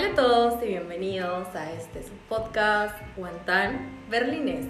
[0.00, 4.64] Hola a todos y bienvenidos a este su podcast Guantán Berlinés.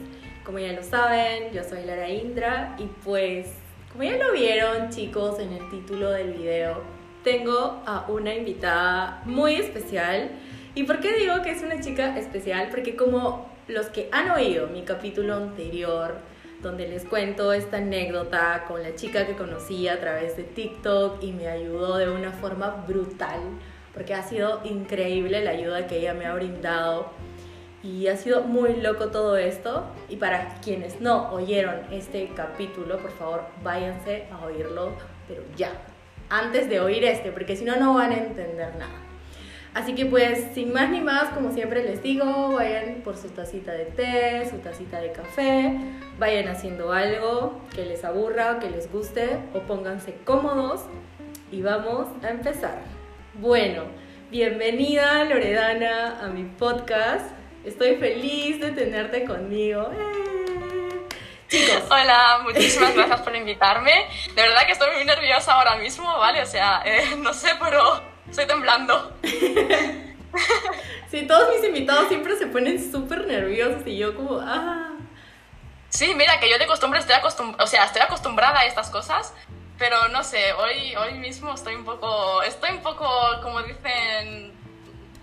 [0.45, 3.47] Como ya lo saben, yo soy Lara Indra y pues,
[3.93, 6.83] como ya lo vieron chicos en el título del video,
[7.23, 10.33] tengo a una invitada muy especial.
[10.75, 12.67] ¿Y por qué digo que es una chica especial?
[12.69, 16.17] Porque como los que han oído mi capítulo anterior,
[16.61, 21.31] donde les cuento esta anécdota con la chica que conocí a través de TikTok y
[21.31, 23.39] me ayudó de una forma brutal,
[23.95, 27.11] porque ha sido increíble la ayuda que ella me ha brindado
[27.83, 29.87] y ha sido muy loco todo esto.
[30.09, 34.93] Y para quienes no oyeron este capítulo, por favor váyanse a oírlo,
[35.27, 35.73] pero ya,
[36.29, 39.11] antes de oír este, porque si no, no van a entender nada.
[39.73, 43.73] Así que pues sin más ni más, como siempre les digo, vayan por su tacita
[43.73, 45.79] de té, su tacita de café,
[46.19, 50.87] vayan haciendo algo que les aburra, que les guste o pónganse cómodos
[51.53, 53.00] y vamos a empezar.
[53.35, 53.85] Bueno,
[54.31, 57.27] bienvenida Loredana a mi podcast.
[57.65, 59.91] Estoy feliz de tenerte conmigo.
[59.93, 61.09] ¡Eh!
[61.49, 61.85] Chicos.
[61.91, 63.93] Hola, muchísimas gracias por invitarme.
[64.35, 66.43] De verdad que estoy muy nerviosa ahora mismo, ¿vale?
[66.43, 69.13] O sea, eh, no sé, pero Estoy temblando.
[71.11, 74.93] sí, todos mis invitados siempre se ponen súper nerviosos y yo como, ah.
[75.89, 79.35] Sí, mira, que yo de costumbre estoy acostumbrada, o sea, estoy acostumbrada a estas cosas,
[79.81, 83.09] pero no sé, hoy, hoy mismo estoy un poco, estoy un poco,
[83.43, 84.53] como dicen,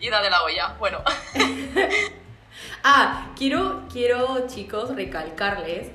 [0.02, 0.76] ida de la olla.
[0.80, 1.04] Bueno.
[2.84, 5.90] ah, quiero, quiero, chicos, recalcarles,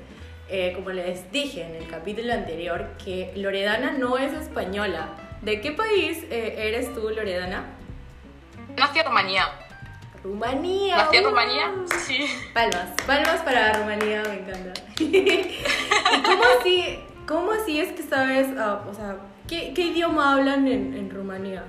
[0.47, 5.09] eh, como les dije en el capítulo anterior, que Loredana no es española.
[5.41, 7.65] ¿De qué país eh, eres tú, Loredana?
[8.77, 9.49] Nací en Rumanía.
[10.23, 10.95] Rumanía.
[10.95, 12.25] Nací en Rumanía, sí.
[12.53, 14.73] Palmas, palmas para Rumanía, me encanta.
[16.23, 20.95] cómo así, cómo así es que sabes, ah, o sea, ¿qué, ¿qué, idioma hablan en,
[20.95, 21.63] en Rumanía?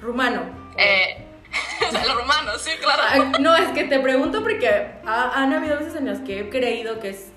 [0.00, 0.42] Rumano.
[0.76, 1.26] Eh,
[1.80, 3.02] el rumano, sí, claro.
[3.06, 7.00] Ah, no, es que te pregunto porque han habido veces en las que he creído
[7.00, 7.32] que es,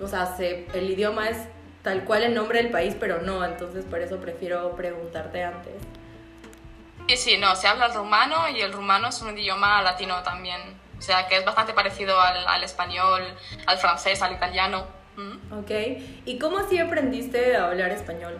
[0.00, 1.38] o sea, se, el idioma es
[1.82, 5.74] tal cual el nombre del país, pero no, entonces por eso prefiero preguntarte antes.
[7.08, 10.60] Sí, sí, no, se habla el rumano y el rumano es un idioma latino también,
[10.98, 13.22] o sea que es bastante parecido al, al español,
[13.66, 14.99] al francés, al italiano.
[15.52, 15.70] Ok,
[16.24, 18.38] ¿y cómo así aprendiste a hablar español?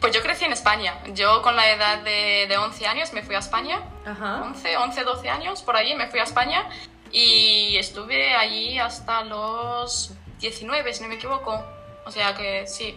[0.00, 0.94] Pues yo crecí en España.
[1.14, 3.80] Yo con la edad de, de 11 años me fui a España.
[4.06, 4.42] Ajá.
[4.44, 6.68] 11, 11, 12 años, por allí me fui a España
[7.10, 11.64] y estuve allí hasta los 19, si no me equivoco.
[12.06, 12.96] O sea que sí,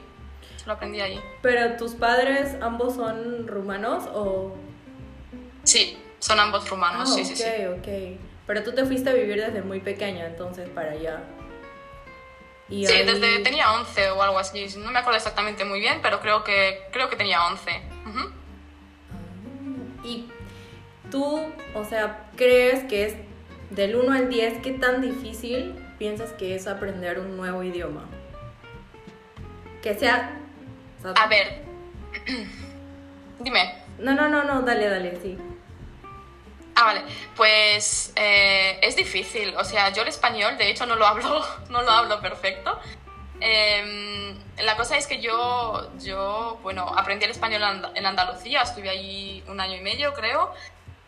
[0.65, 1.19] lo aprendí allí.
[1.41, 4.55] ¿Pero tus padres ambos son rumanos o...?
[5.63, 7.43] Sí, son ambos rumanos, ah, sí, sí, sí.
[7.43, 7.87] Ok, ok.
[8.47, 11.23] Pero tú te fuiste a vivir desde muy pequeña entonces para allá.
[12.71, 14.65] Y sí, desde tenía 11 o algo así.
[14.77, 17.69] No me acuerdo exactamente muy bien, pero creo que, creo que tenía 11.
[20.03, 20.29] Y
[21.11, 21.45] tú,
[21.75, 23.15] o sea, ¿crees que es
[23.69, 28.05] del 1 al 10 qué tan difícil piensas que es aprender un nuevo idioma?
[29.83, 30.39] Que sea...
[31.03, 31.63] A ver.
[33.39, 33.75] Dime.
[33.99, 35.37] No, no, no, no, dale, dale, sí.
[36.81, 37.03] Ah, vale.
[37.35, 39.53] Pues eh, es difícil.
[39.55, 42.79] O sea, yo el español, de hecho, no lo hablo, no lo hablo perfecto.
[43.39, 49.43] Eh, la cosa es que yo, yo, bueno, aprendí el español en Andalucía, estuve allí
[49.47, 50.53] un año y medio, creo,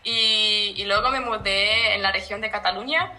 [0.03, 3.11] y luego me mudé en la región de Cataluña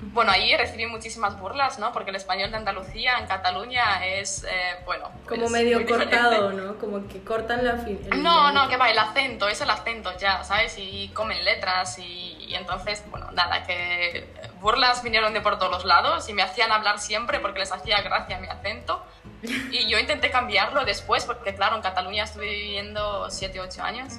[0.00, 1.92] bueno, ahí recibí muchísimas burlas, ¿no?
[1.92, 5.10] Porque el español de Andalucía en Cataluña es, eh, bueno...
[5.28, 6.78] Como medio cortado, ¿no?
[6.78, 7.78] Como que cortan la...
[7.78, 10.76] Fin no, no, que va, el acento, es el acento ya, ¿sabes?
[10.78, 14.28] Y comen letras y, y, entonces, bueno, nada, que
[14.60, 18.00] burlas vinieron de por todos los lados y me hacían hablar siempre porque les hacía
[18.02, 19.04] gracia mi acento.
[19.42, 24.14] Y yo intenté cambiarlo después porque, claro, en Cataluña estuve viviendo 7, 8 años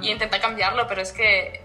[0.00, 1.62] y intenté cambiarlo, pero es que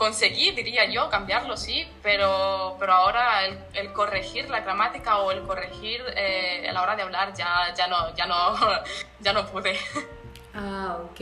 [0.00, 3.44] conseguí, diría yo, cambiarlo, sí, pero, pero ahora
[3.74, 7.86] el, corregir la gramática o el corregir eh, a la hora de hablar ya, ya,
[7.86, 8.34] no, ya, no,
[9.20, 9.76] ya no pude.
[10.54, 11.20] Ah, ok.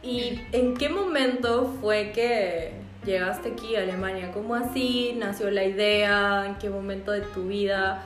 [0.00, 2.72] ¿Y en qué momento fue que
[3.04, 4.30] llegaste aquí a Alemania?
[4.30, 6.44] ¿Cómo así nació la idea?
[6.46, 8.00] ¿En qué momento de tu vida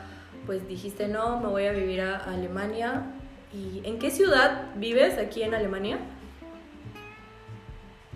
[0.46, 3.02] pues dijiste, no, me voy a vivir a Alemania?
[3.52, 5.99] ¿Y en qué ciudad vives aquí en Alemania?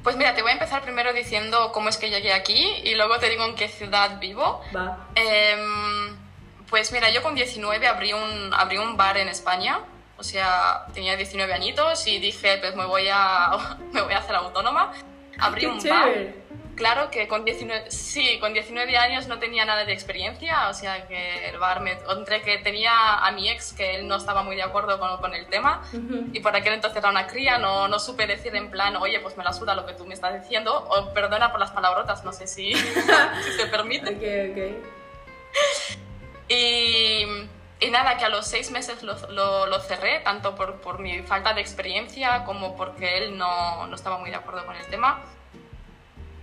[0.04, 3.18] Pues mira, te voy a empezar primero diciendo cómo es que llegué aquí y luego
[3.18, 4.60] te digo en qué ciudad vivo.
[4.76, 5.08] Va.
[5.14, 5.56] Eh,
[6.68, 9.80] pues mira, yo con 19 abrí un, abrí un bar en España.
[10.18, 14.36] O sea, tenía 19 añitos y dije, pues me voy a, me voy a hacer
[14.36, 14.92] autónoma.
[15.38, 16.24] Abrí Qué un chévere.
[16.26, 16.34] bar.
[16.76, 21.06] Claro que con 19, sí, con 19 años no tenía nada de experiencia, o sea
[21.06, 24.56] que el bar me encontré que tenía a mi ex que él no estaba muy
[24.56, 25.82] de acuerdo con, con el tema
[26.32, 29.36] y por aquel entonces era una cría, no, no supe decir en plan, oye, pues
[29.36, 32.32] me la suda lo que tú me estás diciendo, o perdona por las palabrotas, no
[32.32, 34.10] sé si, si se permite.
[34.10, 34.94] Ok, ok.
[36.48, 37.24] Y,
[37.80, 41.22] y nada, que a los seis meses lo, lo, lo cerré, tanto por, por mi
[41.22, 45.22] falta de experiencia como porque él no, no estaba muy de acuerdo con el tema.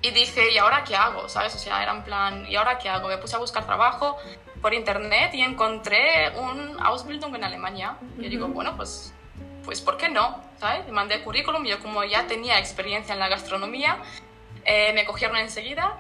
[0.02, 1.30] Y dije, ¿y ahora qué hago?
[1.30, 1.54] ¿Sabes?
[1.56, 3.08] O sea, era en plan, ¿y ahora qué hago?
[3.08, 4.18] Me puse a buscar trabajo
[4.62, 7.98] por internet y encontré un Ausbildung en Alemania.
[8.18, 9.14] Y yo digo, bueno, pues,
[9.64, 10.44] pues ¿por qué no?
[10.60, 10.88] ¿Sabes?
[10.92, 13.98] Mandé currículum y yo como ya tenía experiencia en la gastronomía,
[14.66, 15.98] eh, me cogieron enseguida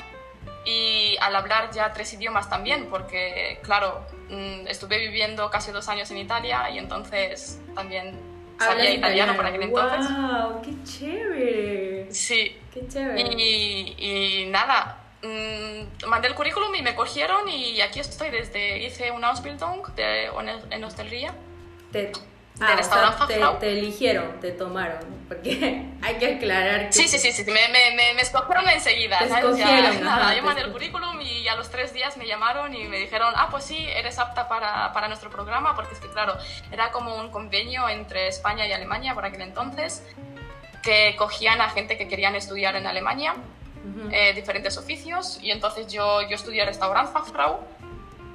[0.66, 6.10] y al hablar ya tres idiomas también, porque claro, mm, estuve viviendo casi dos años
[6.12, 8.31] en Italia y entonces también
[8.70, 10.12] Hablas italiano por aquel entonces.
[10.12, 10.62] ¡Wow!
[10.62, 12.08] ¡Qué chévere!
[12.12, 13.22] Sí, ¡Qué chévere!
[13.22, 19.12] y, y nada, mm, mandé el currículum y me cogieron y aquí estoy desde, hice
[19.12, 20.30] una Ausbildung de,
[20.70, 21.34] en hostelería.
[21.92, 22.12] Te,
[22.62, 26.94] ah, o sea, te, te eligieron, te tomaron, porque hay que aclarar que...
[26.94, 29.20] Sí, sí, sí, sí, me, me, me, escogieron enseguida.
[29.20, 29.44] Te ¿sabes?
[29.44, 32.98] Escogieron, nada, yo mandé el currículum y a los tres días me llamaron y me
[32.98, 36.38] dijeron, ah, pues sí, eres apta para, para nuestro programa, porque es que, claro,
[36.72, 40.04] era como un convenio entre España y Alemania por aquel entonces,
[40.84, 44.10] que cogían a gente que querían estudiar en Alemania, Ujú.
[44.12, 47.60] eh, diferentes oficios, y entonces yo, yo estudié Restaurantfachfrau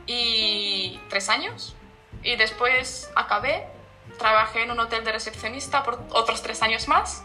[0.06, 1.76] y tres años,
[2.22, 3.66] y después acabé,
[4.18, 7.24] trabajé en un hotel de recepcionista por otros tres años más.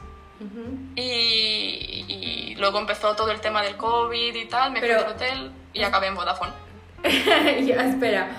[0.95, 5.51] Y, y luego empezó todo el tema del COVID y tal, me Pero- fui hotel
[5.73, 6.51] y acabé en Vodafone.
[7.03, 8.29] ya, espera.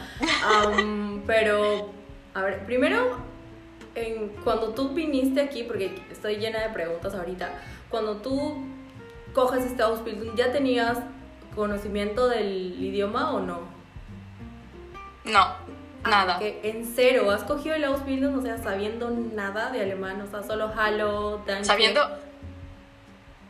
[0.45, 1.91] Am, pero,
[2.35, 3.17] a ver, primero,
[3.95, 7.51] en- cuando tú viniste aquí, porque estoy llena de preguntas ahorita,
[7.89, 8.65] cuando tú
[9.33, 10.99] coges este Ausbildung, ¿ya tenías
[11.55, 13.61] conocimiento del idioma o no?
[15.25, 15.55] No,
[16.05, 16.39] nada.
[16.39, 20.21] Que en cero, ¿has cogido el Ausbildung, o sea, sabiendo nada de alemán?
[20.21, 21.65] O sea, solo Hallo, Danke.
[21.65, 22.01] Sabiendo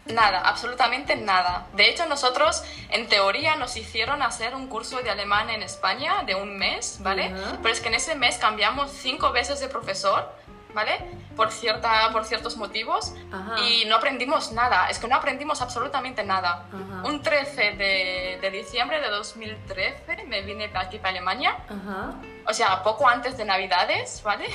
[0.07, 1.67] nada, absolutamente nada.
[1.75, 6.35] De hecho, nosotros en teoría nos hicieron hacer un curso de alemán en España de
[6.35, 7.33] un mes, ¿vale?
[7.63, 10.29] Pero es que en ese mes cambiamos cinco veces de profesor,
[10.75, 10.99] ¿vale?
[11.37, 13.15] Por, cierta, por ciertos motivos.
[13.33, 13.61] Ajá.
[13.61, 16.67] Y no aprendimos nada, es que no aprendimos absolutamente nada.
[16.69, 17.03] Ajá.
[17.05, 21.57] Un 13 de, de diciembre de 2013 me vine aquí, para Alemania.
[21.69, 22.15] Ajá.
[22.47, 24.47] o sea, poco antes de Navidades, ¿vale?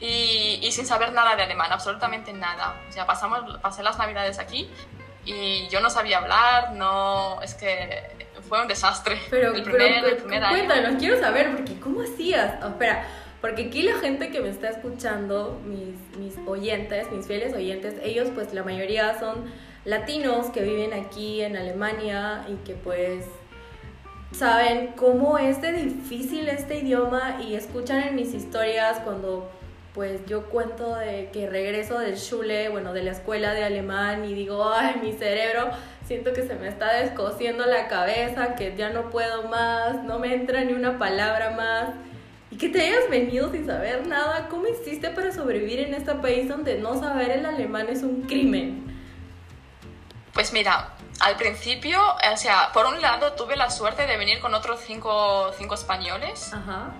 [0.00, 2.74] Y, y sin saber nada de alemán, absolutamente nada.
[2.88, 4.68] O sea, pasamos, pasé las Navidades aquí
[5.24, 9.20] y yo no sabía hablar, no, es que fue un desastre.
[9.30, 10.56] Pero, el pero, primer, pero, el primer año.
[10.56, 12.62] cuéntanos, quiero saber, porque ¿cómo hacías?
[12.62, 13.06] Oh, espera,
[13.44, 18.30] porque aquí la gente que me está escuchando, mis, mis oyentes, mis fieles oyentes, ellos
[18.34, 19.44] pues la mayoría son
[19.84, 23.26] latinos que viven aquí en Alemania y que pues
[24.32, 29.50] saben cómo es de difícil este idioma y escuchan en mis historias cuando
[29.92, 34.32] pues yo cuento de que regreso del Schule, bueno, de la escuela de alemán y
[34.32, 35.68] digo, ay, mi cerebro,
[36.06, 40.32] siento que se me está descosiendo la cabeza, que ya no puedo más, no me
[40.32, 41.90] entra ni una palabra más.
[42.50, 46.48] Y que te hayas venido sin saber nada, ¿cómo hiciste para sobrevivir en este país
[46.48, 48.84] donde no saber el alemán es un crimen?
[50.32, 52.00] Pues mira, al principio,
[52.32, 56.52] o sea, por un lado tuve la suerte de venir con otros cinco, cinco españoles.
[56.52, 56.92] Ajá.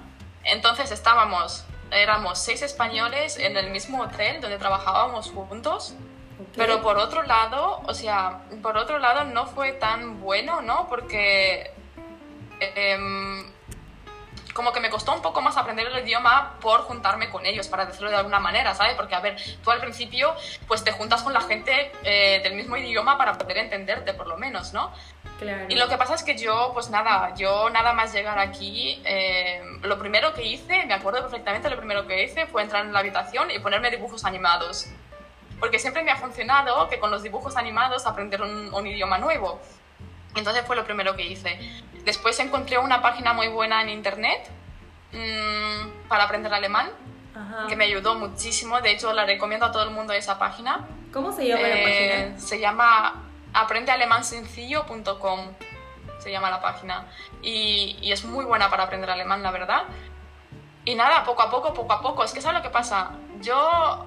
[0.45, 5.95] Entonces estábamos, éramos seis españoles en el mismo hotel donde trabajábamos juntos.
[6.41, 6.49] ok.
[6.57, 10.89] Pero por otro lado, o sea, por otro lado no fue tan bueno, ¿no?
[10.89, 11.73] Porque
[12.61, 13.45] em,
[14.55, 17.85] como que me costó un poco más aprender el idioma por juntarme con ellos, para
[17.85, 18.95] decirlo de alguna manera, ¿sabes?
[18.95, 20.35] Porque, a ver, tú al principio
[20.69, 24.39] pues te juntas con la gente eh, del mismo idioma para poder entenderte, por lo
[24.39, 24.93] menos, ¿no?
[25.41, 25.67] Claro.
[25.69, 29.61] Y lo que pasa es que yo, pues nada, yo nada más llegar aquí, eh,
[29.83, 33.01] lo primero que hice, me acuerdo perfectamente, lo primero que hice fue entrar en la
[33.01, 34.87] habitación y ponerme dibujos animados.
[35.59, 39.61] Porque siempre me ha funcionado que con los dibujos animados aprender un, un idioma nuevo.
[40.35, 41.59] Entonces fue lo primero que hice.
[42.05, 44.49] Después encontré una página muy buena en internet
[45.13, 46.91] mm, para aprender alemán,
[47.35, 47.67] Ajá.
[47.69, 48.81] que me ayudó muchísimo.
[48.81, 50.87] De hecho, la recomiendo a todo el mundo esa página.
[51.13, 52.41] ¿Cómo se llama la Eh, página?
[52.41, 53.23] Se llama
[53.53, 55.41] aprendealemansencillo.com.
[56.19, 57.07] Se llama la página.
[57.43, 59.85] Y, y es muy buena para aprender alemán, la verdad.
[60.85, 62.25] Y nada, poco a poco, poco a poco.
[62.25, 63.13] Es que ¿sabes lo que pasa?
[63.41, 64.07] Yo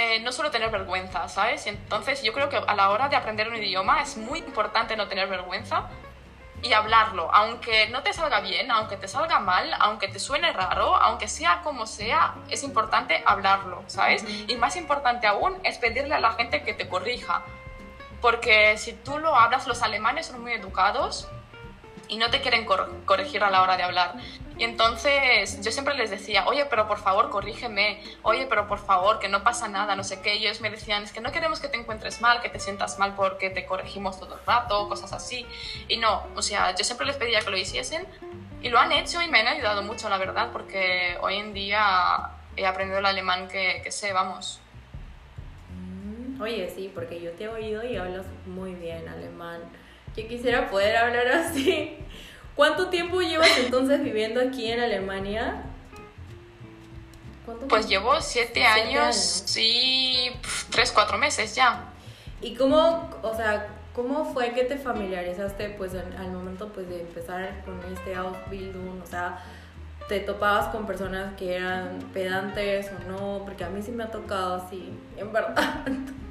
[0.00, 1.66] eh, no suelo tener vergüenza, ¿sabes?
[1.66, 4.96] Y entonces yo creo que a la hora de aprender un idioma es muy importante
[4.96, 5.88] no tener vergüenza
[6.62, 10.94] y hablarlo, aunque no te salga bien, aunque te salga mal, aunque te suene raro,
[10.94, 14.22] aunque sea como sea, es importante hablarlo, ¿sabes?
[14.22, 14.32] Ujú.
[14.46, 17.42] Y más importante aún es pedirle a la gente que te corrija.
[18.20, 21.28] porque si tú lo hablas, los alemanes son muy educados
[22.08, 22.66] y no te quieren
[23.04, 24.14] corregir a la hora de hablar.
[24.58, 29.20] Y entonces yo siempre les decía, oye, pero por favor, corrígeme, oye, pero por favor,
[29.20, 30.34] que no pasa nada, no sé qué.
[30.34, 32.98] Y ellos me decían, es que no queremos que te encuentres mal, que te sientas
[32.98, 35.46] mal porque te corregimos todo el rato, cosas así.
[35.86, 38.04] Y no, o sea, yo siempre les pedía que lo hiciesen
[38.60, 42.30] y lo han hecho y me han ayudado mucho, la verdad, porque hoy en día
[42.56, 44.60] he aprendido el alemán que, que sé, vamos.
[45.70, 49.60] Mm, oye, sí, porque yo te he oído y hablas muy bien alemán.
[50.16, 51.96] Yo quisiera poder hablar así.
[52.58, 55.62] ¿Cuánto tiempo llevas entonces viviendo aquí en Alemania?
[57.68, 60.32] pues llevo siete, años, y
[60.68, 61.84] tres, cuatro meses ya.
[62.40, 67.62] ¿Y cómo, o sea, cómo fue que te familiarizaste pues al momento pues de empezar
[67.64, 69.02] con este Ausbildung?
[69.02, 69.38] O sea,
[70.08, 73.44] ¿te topabas con personas que eran pedantes o no?
[73.44, 75.86] Porque a mí sí me ha tocado así, en verdad.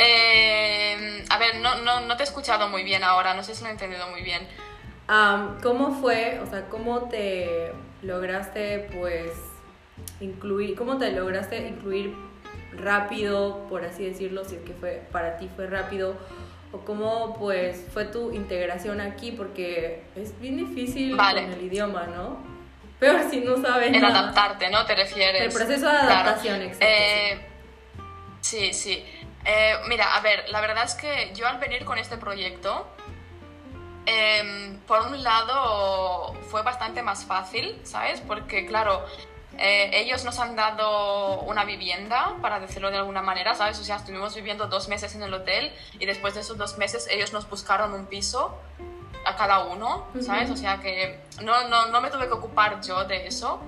[0.00, 3.62] Eh, a ver, no, no, no, te he escuchado muy bien ahora, no sé si
[3.62, 4.46] lo he entendido muy bien.
[5.62, 9.32] ¿Cómo fue, o sea, cómo te lograste, pues,
[10.20, 12.14] incluir, cómo te lograste incluir
[12.72, 16.16] rápido, por así decirlo, si es que fue, para ti fue rápido,
[16.70, 22.36] o cómo, pues, fue tu integración aquí, porque es bien difícil con el idioma, ¿no?
[23.00, 24.84] Peor si no sabes En adaptarte, ¿no?
[24.84, 25.42] Te refieres.
[25.42, 26.86] El proceso de adaptación, exacto.
[26.86, 27.38] Eh,
[28.40, 29.04] sí, sí.
[29.50, 32.86] Eh, mira, a ver, la verdad es que yo al venir con este proyecto,
[34.04, 38.20] em, por un lado fue bastante más fácil, ¿sabes?
[38.20, 39.06] Porque claro,
[39.56, 43.78] eh, ellos nos han dado una vivienda, para decirlo de alguna manera, ¿sabes?
[43.80, 47.08] O sea, estuvimos viviendo dos meses en el hotel y después de esos dos meses
[47.10, 48.54] ellos nos buscaron un piso
[49.24, 50.50] a cada uno, ¿sabes?
[50.50, 53.60] O sea que no, no, no me tuve que ocupar yo de eso.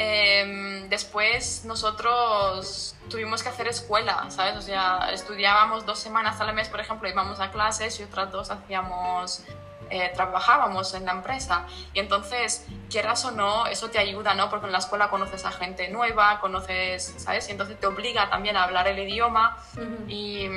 [0.00, 4.56] Em, después nosotros tuvimos que hacer escuela, ¿sabes?
[4.56, 8.48] O sea, estudiábamos dos semanas al mes, por ejemplo, íbamos a clases y otras dos
[8.52, 9.42] hacíamos,
[9.90, 11.66] eh, trabajábamos en la empresa.
[11.94, 14.48] Y entonces, quieras o no, eso te ayuda, ¿no?
[14.50, 17.48] Porque en la escuela conoces a gente nueva, conoces, ¿sabes?
[17.48, 19.58] Y entonces te obliga también a hablar el idioma.
[20.06, 20.48] Y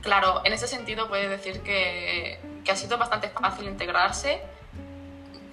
[0.00, 4.40] claro, en ese sentido puede decir que, que ha sido bastante fácil integrarse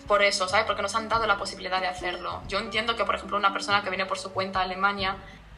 [0.07, 0.65] por eso, ¿sabes?
[0.65, 2.41] Porque nos han dado la posibilidad de hacerlo.
[2.48, 5.17] Yo entiendo que, por ejemplo, una persona que viene por su cuenta a Alemania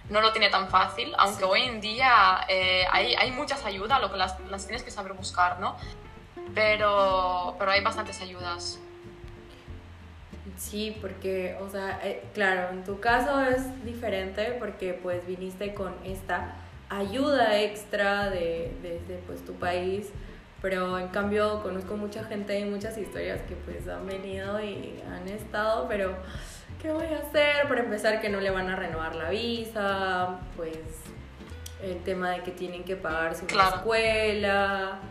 [0.09, 4.11] no lo tiene tan fácil, aunque hoy en día eh, hay, hay, muchas ayudas, lo
[4.11, 5.75] que las, las, tienes que saber buscar, ¿no?
[6.53, 8.79] Pero, pero hay bastantes ayudas.
[10.57, 15.93] Sí, porque, o sea, eh, claro, en tu caso es diferente porque pues viniste con
[16.03, 16.53] esta
[16.89, 20.11] ayuda extra de, desde pues tu país
[20.65, 25.27] pero en cambio conozco mucha gente y muchas historias que pues han venido y han
[25.27, 26.15] estado, pero
[26.81, 27.67] ¿qué voy a hacer?
[27.67, 30.79] Para empezar que no le van a renovar la visa, pues
[31.83, 35.01] el tema de que tienen que pagar su escuela,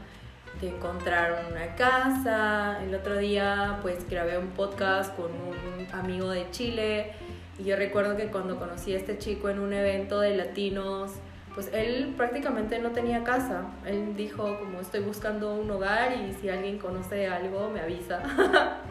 [0.61, 2.81] de encontrar una casa.
[2.83, 7.13] El otro día pues grabé un podcast con un amigo de Chile
[7.61, 11.13] y yo recuerdo que cuando conocí a este chico en un evento de latinos,
[11.55, 13.63] pues él prácticamente no tenía casa.
[13.87, 18.23] Él dijo como estoy buscando un hogar y si alguien conoce algo me avisa.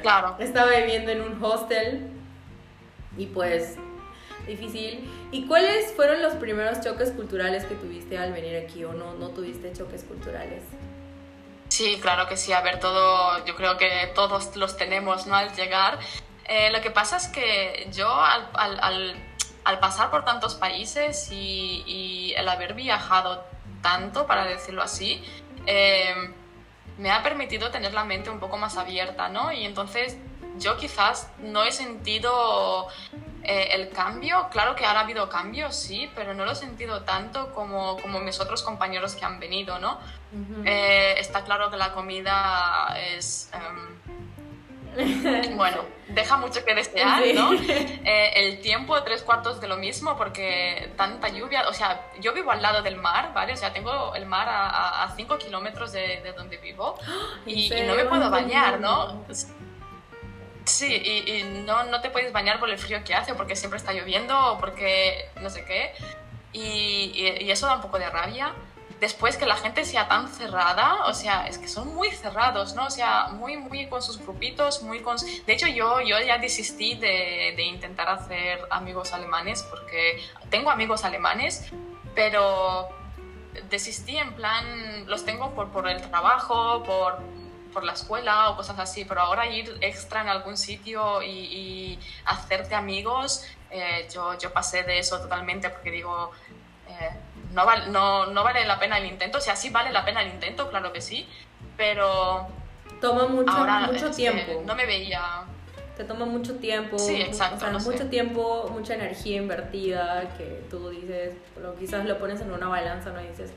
[0.00, 0.36] Claro.
[0.38, 2.08] Estaba viviendo en un hostel
[3.18, 3.76] y pues
[4.46, 5.10] difícil.
[5.32, 9.30] ¿Y cuáles fueron los primeros choques culturales que tuviste al venir aquí o no, no
[9.30, 10.62] tuviste choques culturales?
[11.68, 12.52] Sí, claro que sí.
[12.52, 15.34] A ver, todo, yo creo que todos los tenemos, ¿no?
[15.34, 15.98] Al llegar.
[16.48, 19.16] Eh, lo que pasa es que yo al, al al
[19.80, 23.44] pasar por tantos países y, el haber viajado
[23.82, 25.22] tanto, para decirlo así,
[25.66, 26.32] em,
[26.98, 29.52] me ha permitido tener la mente un poco más abierta, ¿no?
[29.52, 30.16] Y entonces
[30.58, 32.88] yo quizás no he sentido
[33.42, 37.02] eh, el cambio, claro que ahora ha habido cambios, sí, pero no lo he sentido
[37.02, 39.98] tanto como, como mis otros compañeros que han venido, ¿no?
[40.64, 43.50] Eh, está claro que la comida es...
[43.52, 44.05] Em,
[45.56, 47.52] bueno, deja mucho que desear, ¿no?
[48.08, 52.52] Eh, el tiempo, tres cuartos de lo mismo, porque tanta lluvia, o sea, yo vivo
[52.52, 53.52] al lado del mar, ¿vale?
[53.52, 56.98] O sea, tengo el mar a, cinco kilómetros de, donde vivo
[57.46, 59.24] y, no me puedo bañar, ¿no?
[60.64, 63.92] Sí, y, no, no te puedes bañar por el frío que hace, porque siempre está
[63.92, 65.92] lloviendo o porque no sé qué.
[66.52, 68.54] Y, y eso da un poco de rabia
[69.00, 72.86] después que la gente sea tan cerrada, o sea, es que son muy cerrados, ¿no?
[72.86, 75.16] O sea, muy, muy con sus grupitos, muy con...
[75.46, 81.04] De hecho, yo, yo ya desistí de, de intentar hacer amigos alemanes porque tengo amigos
[81.04, 81.70] alemanes,
[82.14, 82.88] pero
[83.70, 87.18] desistí en plan, los tengo por, por el trabajo, por,
[87.72, 91.98] por la escuela o cosas así, pero ahora ir extra en algún sitio y, y
[92.24, 96.30] hacerte amigos, eh, yo, yo pasé de eso totalmente porque digo,
[96.88, 97.10] eh,
[97.56, 99.38] no, val- no, no vale la pena el intento.
[99.38, 101.26] O sea, sí vale la pena el intento, claro que sí,
[101.76, 102.46] pero
[103.00, 104.62] Toma mucho, ahora mucho es que tiempo.
[104.64, 105.22] no me veía...
[105.96, 106.98] Te toma mucho tiempo.
[106.98, 107.90] Sí, exacto, O sea, no sé.
[107.90, 113.10] mucho tiempo, mucha energía invertida que tú dices, lo, quizás lo pones en una balanza,
[113.10, 113.50] no Y dices,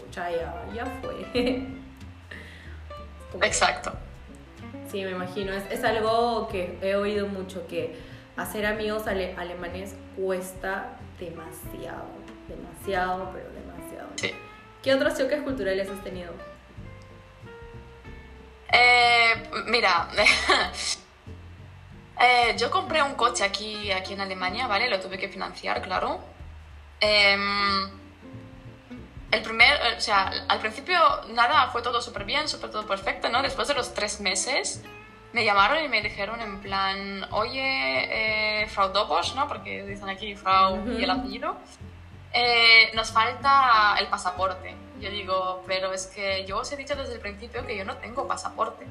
[0.00, 1.26] pucha, ya, ya fue.
[3.30, 3.92] Como- Exacto.
[4.90, 5.52] Sí, me imagino.
[5.52, 7.94] Es, es algo que he oído mucho, que
[8.36, 12.04] hacer amigos ale- alemanes cuesta demasiado.
[12.48, 14.08] Demasiado, pero demasiado.
[14.16, 14.34] Sí.
[14.82, 16.32] ¿Qué otros choques culturales has tenido?
[18.72, 19.34] Eh,
[19.66, 20.08] mira,
[22.20, 24.88] eh, yo compré un coche aquí, aquí en Alemania, ¿vale?
[24.88, 26.20] Lo tuve que financiar, claro.
[27.00, 27.90] Em,
[29.30, 33.42] el primer, o sea, al principio nada, fue todo súper bien, súper todo perfecto, ¿no?
[33.42, 34.82] Después de los tres meses
[35.32, 39.48] me llamaron y me dijeron en plan, oye, eh, Frau Dobos, ¿no?
[39.48, 41.56] Porque dicen aquí Frau y el apellido.
[42.32, 44.74] Eh, nos falta el pasaporte.
[45.00, 47.96] Yo digo, pero es que yo os he dicho desde el principio que yo no
[47.96, 48.86] tengo pasaporte.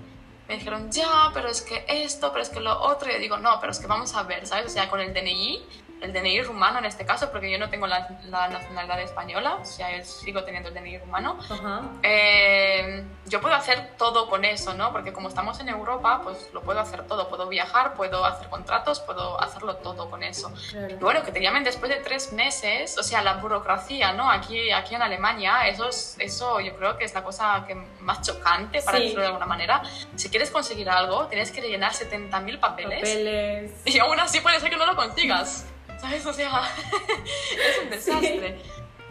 [0.48, 3.10] Me dijeron, ya, pero es que esto, pero es que lo otro.
[3.10, 4.65] Y yo digo, no, pero es que vamos a ver, ¿sabes?
[4.65, 5.65] O sea, con el DNI,
[6.01, 9.65] el DNI rumano en este caso, porque yo no tengo la, la nacionalidad española, o
[9.65, 11.38] sea, yo sigo teniendo el DNI rumano.
[11.50, 11.81] Ajá.
[12.03, 14.91] Eh, yo puedo hacer todo con eso, ¿no?
[14.91, 17.29] Porque como estamos en Europa, pues lo puedo hacer todo.
[17.29, 20.51] Puedo viajar, puedo hacer contratos, puedo hacerlo todo con eso.
[20.72, 20.89] Claro.
[20.89, 24.29] Y bueno, que te llamen después de tres meses, o sea, la burocracia, ¿no?
[24.29, 28.22] Aquí, aquí en Alemania, eso, es, eso yo creo que es la cosa que más
[28.22, 29.03] chocante, para Sí.
[29.03, 29.81] decirlo de alguna manera.
[30.15, 33.72] Si quieres conseguir algo, tienes que rellenar 70.000 papeles, Papeles.
[33.86, 35.65] y aún así puede ser que no lo consigas,
[36.01, 36.25] ¿sabes?
[36.25, 36.62] O sea,
[37.70, 38.60] es un desastre.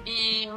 [0.04, 0.48] Y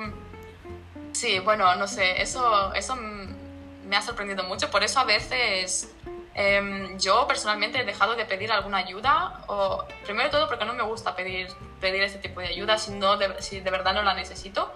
[1.11, 5.93] sí, bueno, no sé, eso, eso me ha sorprendido mucho, por eso a veces
[6.33, 10.73] em, yo personalmente he dejado de pedir alguna ayuda, o primero de todo porque no
[10.73, 11.47] me gusta pedir,
[11.79, 14.73] pedir este tipo de ayuda si, no de, si de verdad no la necesito,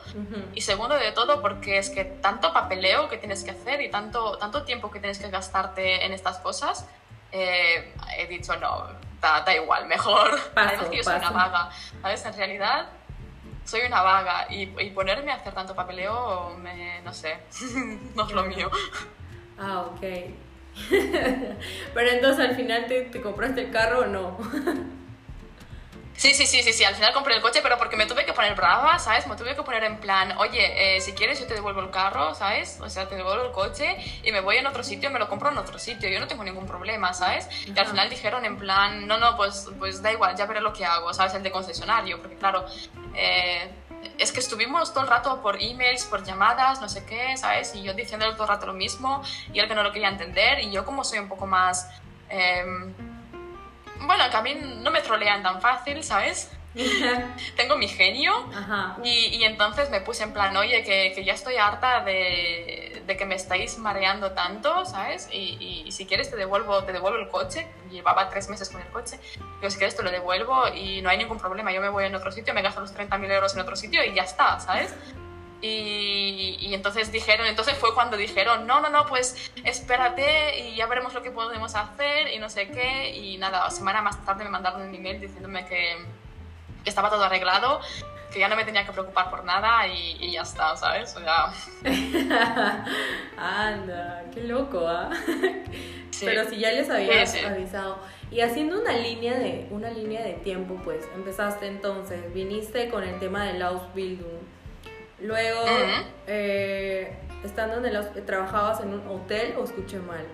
[0.54, 4.38] y segundo de todo porque es que tanto papeleo que tienes que hacer y tanto,
[4.38, 6.86] tanto tiempo que tienes que gastarte en estas cosas,
[7.32, 10.32] eh, he dicho no, da, da igual, mejor.
[10.54, 11.70] Paso, Además que yo soy una vaga,
[12.02, 12.26] ¿sabes?
[12.26, 12.88] En realidad
[13.66, 17.38] soy una vaga y, y ponerme a hacer tanto papeleo, me, no sé,
[18.16, 18.70] no es lo mío.
[19.60, 20.02] Ah, ok.
[21.96, 24.38] Pero entonces al final te, te compraste el carro o no?
[26.18, 28.34] Sí, sí, sí, sí, sí, al final compré el coche, pero porque me tuve que
[28.34, 29.28] poner brava, ¿sabes?
[29.28, 32.34] Me tuve que poner en plan, oye, eh, si quieres yo te devuelvo el carro,
[32.34, 32.80] ¿sabes?
[32.82, 35.52] O sea, te devuelvo el coche y me voy en otro sitio, me lo compro
[35.52, 37.48] en otro sitio, yo no tengo ningún problema, ¿sabes?
[37.68, 40.74] Y al final dijeron en plan, no, no, pues, pues da igual, ya veré lo
[40.74, 41.36] que hago, ¿sabes?
[41.36, 42.66] El de concesionario, porque claro,
[43.14, 43.70] eh,
[44.18, 47.76] es que estuvimos todo el rato por emails, por llamadas, no sé qué, ¿sabes?
[47.76, 49.22] Y yo diciéndole todo el rato lo mismo
[49.54, 51.88] y él que no lo quería entender y yo como soy un poco más...
[52.30, 53.17] em,
[54.02, 56.52] bueno, que a mí no me trolean tan fácil, ¿sabes?
[57.56, 58.98] Tengo mi genio Ajá.
[59.04, 63.18] y, y entonces me puse en plan, oye, que, que ya estoy harta de, de
[63.18, 65.28] que me estáis mareando tanto, ¿sabes?
[65.32, 67.68] Y, y- y si quieres te devuelvo, te devuelvo el coche.
[67.90, 69.20] Llevaba tres meses con el coche.
[69.60, 71.72] Digo, si quieres te lo devuelvo y no hay ningún problema.
[71.72, 74.14] Yo me voy en otro sitio, me gasto los 30.000 euros en otro sitio y
[74.14, 74.94] ya está, ¿sabes?
[75.62, 80.86] Y, y entonces dijeron, entonces fue cuando dijeron, no, no, no, pues espérate y ya
[80.86, 83.16] veremos lo que podemos hacer y no sé qué.
[83.16, 85.98] Y nada, semana más tarde me mandaron un email diciéndome que,
[86.84, 87.82] que estaba todo arreglado,
[88.32, 91.16] que ya no me tenía que preocupar por nada y, y ya está, ¿sabes?
[91.16, 91.52] O sea,
[93.38, 95.10] Anda, qué loco, ¿ah?
[96.12, 96.26] sí.
[96.26, 97.46] Pero si ya les habías Sí, sí.
[97.46, 98.00] avisado.
[98.30, 103.18] Y haciendo una línea de una línea de tiempo, pues empezaste entonces, viniste con el
[103.20, 104.42] tema del Ausbildung.
[105.20, 106.06] Luego, Ujú.
[106.28, 110.26] eh, estando en el ¿trabajabas en un hotel o escuché mal?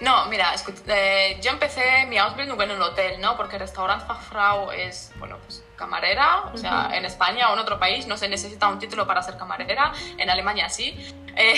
[0.00, 0.52] No, mira,
[0.88, 3.36] eh, yo empecé mi Ausbildung en un hotel, ¿no?
[3.36, 6.94] Porque Restaurantfachfrau es, bueno, pues camarera, o sea, Ujú.
[6.94, 10.28] en España o en otro país no se necesita un título para ser camarera, en
[10.30, 10.96] Alemania sí.
[11.34, 11.54] Eh,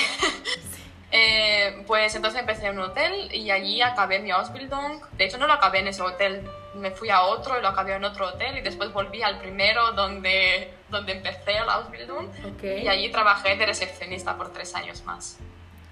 [1.10, 5.00] eh, pues entonces empecé en un hotel y allí acabé mi Ausbildung.
[5.12, 7.94] De hecho, no lo acabé en ese hotel, me fui a otro y lo acabé
[7.94, 12.62] en otro hotel y después volví al primero donde, donde empecé el Ausbildung Ok.
[12.82, 15.38] y allí trabajé de recepcionista por tres años más.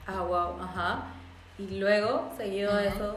[0.06, 1.02] Ah, wow, ajá.
[1.58, 2.96] Y luego, seguido de Ujú.
[2.96, 3.16] eso,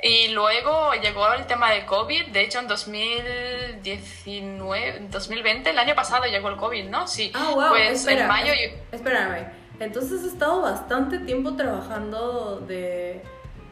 [0.00, 6.24] Y luego llegó el tema del COVID, de hecho en 2019, 2020, el año pasado
[6.26, 7.08] llegó el COVID, ¿no?
[7.08, 7.32] Sí.
[7.34, 9.48] Ah, wow, Pues espera, en mayo es- yo- espérame.
[9.80, 13.22] Entonces has estado bastante tiempo trabajando de...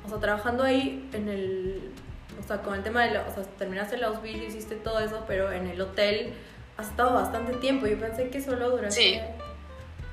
[0.04, 1.92] O sea, trabajando ahí en el...
[2.46, 3.10] O sea, con el tema de...
[3.10, 6.32] la- o sea, terminaste el Ausbildung, hiciste todo eso, pero en el hotel
[6.76, 7.86] has estado bastante tiempo.
[7.86, 9.00] Yo pensé que solo duraste...
[9.00, 9.20] Sí.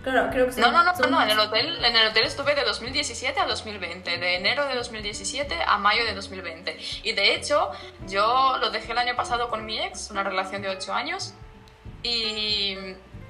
[0.03, 2.23] Claro, creo que son- No, no, no, son- no, en el hotel, en el hotel
[2.23, 6.77] estuve de 2017 a 2020, de enero de 2017 a mayo de 2020.
[7.03, 7.69] Y de hecho,
[8.09, 11.33] yo lo dejé el año pasado con mi ex, una relación de 8 años.
[12.01, 12.75] Y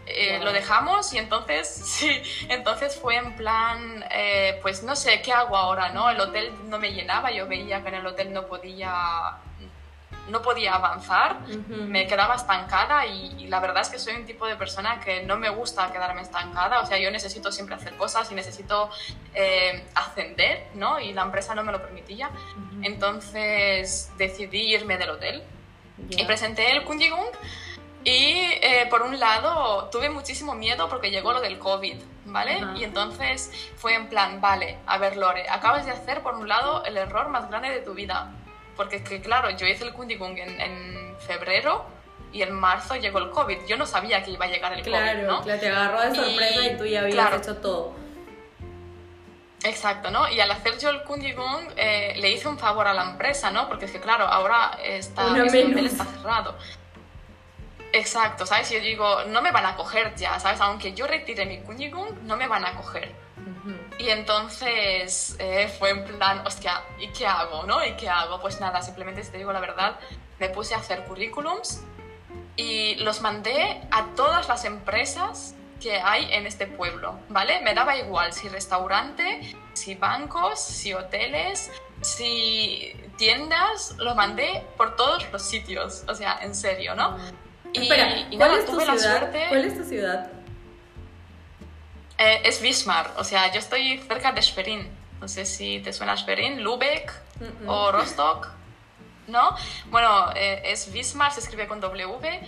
[0.06, 5.32] eh, lo dejamos y entonces, sí, entonces fue en plan, eh, pues no sé, ¿qué
[5.32, 5.89] hago ahora?
[5.89, 6.10] ¿no?
[6.10, 9.38] El hotel no me llenaba, yo veía que en el hotel no podía,
[10.30, 14.56] no podía avanzar, me quedaba estancada y, la verdad es que soy un tipo de
[14.56, 18.36] persona que no me gusta quedarme estancada, o sea, yo necesito siempre hacer cosas y
[18.36, 18.89] necesito
[19.34, 21.00] eh, ascender, ¿no?
[21.00, 22.30] Y la empresa no me lo permitía,
[22.82, 25.44] entonces decidí irme del hotel
[26.10, 27.28] y presenté el Kunjigung
[28.04, 32.62] y eh, por un lado tuve muchísimo miedo porque llegó lo del COVID, ¿vale?
[32.76, 36.84] Y entonces fue en plan, vale, a ver Lore, acabas de hacer por un lado
[36.86, 38.32] el error más grande de tu vida.
[38.76, 41.86] Porque que, claro, yo hice el Kundigung en, en febrero
[42.34, 43.60] y en marzo llegó el COVID.
[43.68, 45.42] Yo no sabía que iba a llegar el COVID, ¿no?
[45.42, 47.94] Claro, te agarró de sorpresa y, tú ya habías hecho todo.
[49.63, 50.28] Exacto, ¿no?
[50.28, 53.70] Y al hacer yo el Kundigung eh, le hice un favor a la empresa, ¿no?
[53.70, 56.56] Porque es que, claro, ahora está, este está cerrado.
[57.93, 58.71] Exacto, ¿sabes?
[58.71, 60.60] Yo digo, no me van a coger ya, ¿sabes?
[60.62, 63.13] Aunque yo retire mi Kundigung, no me van a coger.
[63.99, 67.86] Y entonces eh, fue en plan, hostia, ¿y qué hago, no?
[67.86, 68.41] ¿Y qué hago?
[68.41, 69.99] Pues nada, simplemente, si te digo la verdad,
[70.39, 71.84] me puse a hacer currículums
[72.56, 77.62] y los mandé a todas las empresas que hay en este pueblo, ¿vale?
[77.62, 85.32] Me daba igual si restaurante, si bancos, si hoteles, si tiendas, lo mandé por todos
[85.32, 87.17] los sitios, o sea, en serio, ¿no?
[87.74, 89.32] Espera, ¿cuál, es tu ciudad?
[89.50, 90.32] ¿cuál es tu ciudad?
[92.18, 94.88] es Wismar, o sea, yo estoy cerca de Schwerin.
[95.20, 97.12] No sé si te suena Schwerin, Lübeck
[97.66, 98.50] o Rostock,
[99.28, 99.56] ¿no?
[99.90, 102.40] Bueno, eh, es Wismar, se escribe con W.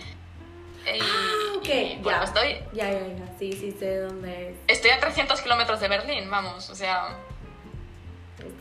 [0.86, 2.58] Y, ah, ok, bueno, estoy...
[2.72, 4.56] Ya, ya, ya, sí, sí sé dónde es.
[4.68, 7.16] Estoy a 300 kilómetros de Berlín, vamos, o sea...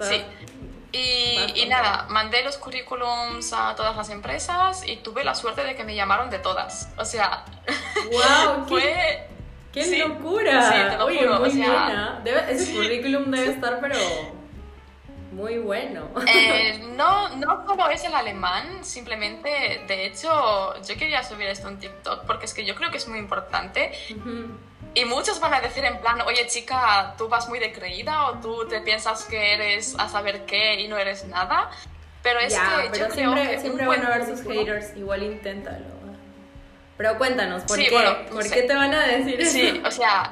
[0.02, 0.24] Sí.
[0.98, 5.84] Y, nada, mandé los currículums a todas las empresas y tuve la suerte de que
[5.84, 6.90] me llamaron de todas.
[6.98, 7.44] O sea,
[8.12, 9.28] wow, fue...
[9.74, 10.72] ¡Qué, locura!
[10.72, 12.24] Sí, te lo Oye, muy buena.
[12.48, 13.96] ese currículum debe estar, pero
[15.36, 16.10] muy bueno.
[16.28, 21.78] Eh, no, no como es el alemán, simplemente, de hecho, yo quería subir esto en
[21.78, 23.92] TikTok porque es que yo creo que es muy importante.
[24.94, 28.40] Y muchos van a decir en plan, oye chica, tú vas muy de creída o
[28.40, 31.70] tú te piensas que eres a saber qué y no eres nada.
[32.24, 35.96] Pero es que yo siempre, creo que siempre van a ver sus haters, igual inténtalo.
[36.98, 38.26] Pero cuéntanos, ¿por qué?
[38.32, 39.52] ¿Por qué te van a decir eso?
[39.52, 40.32] Sí, o sea,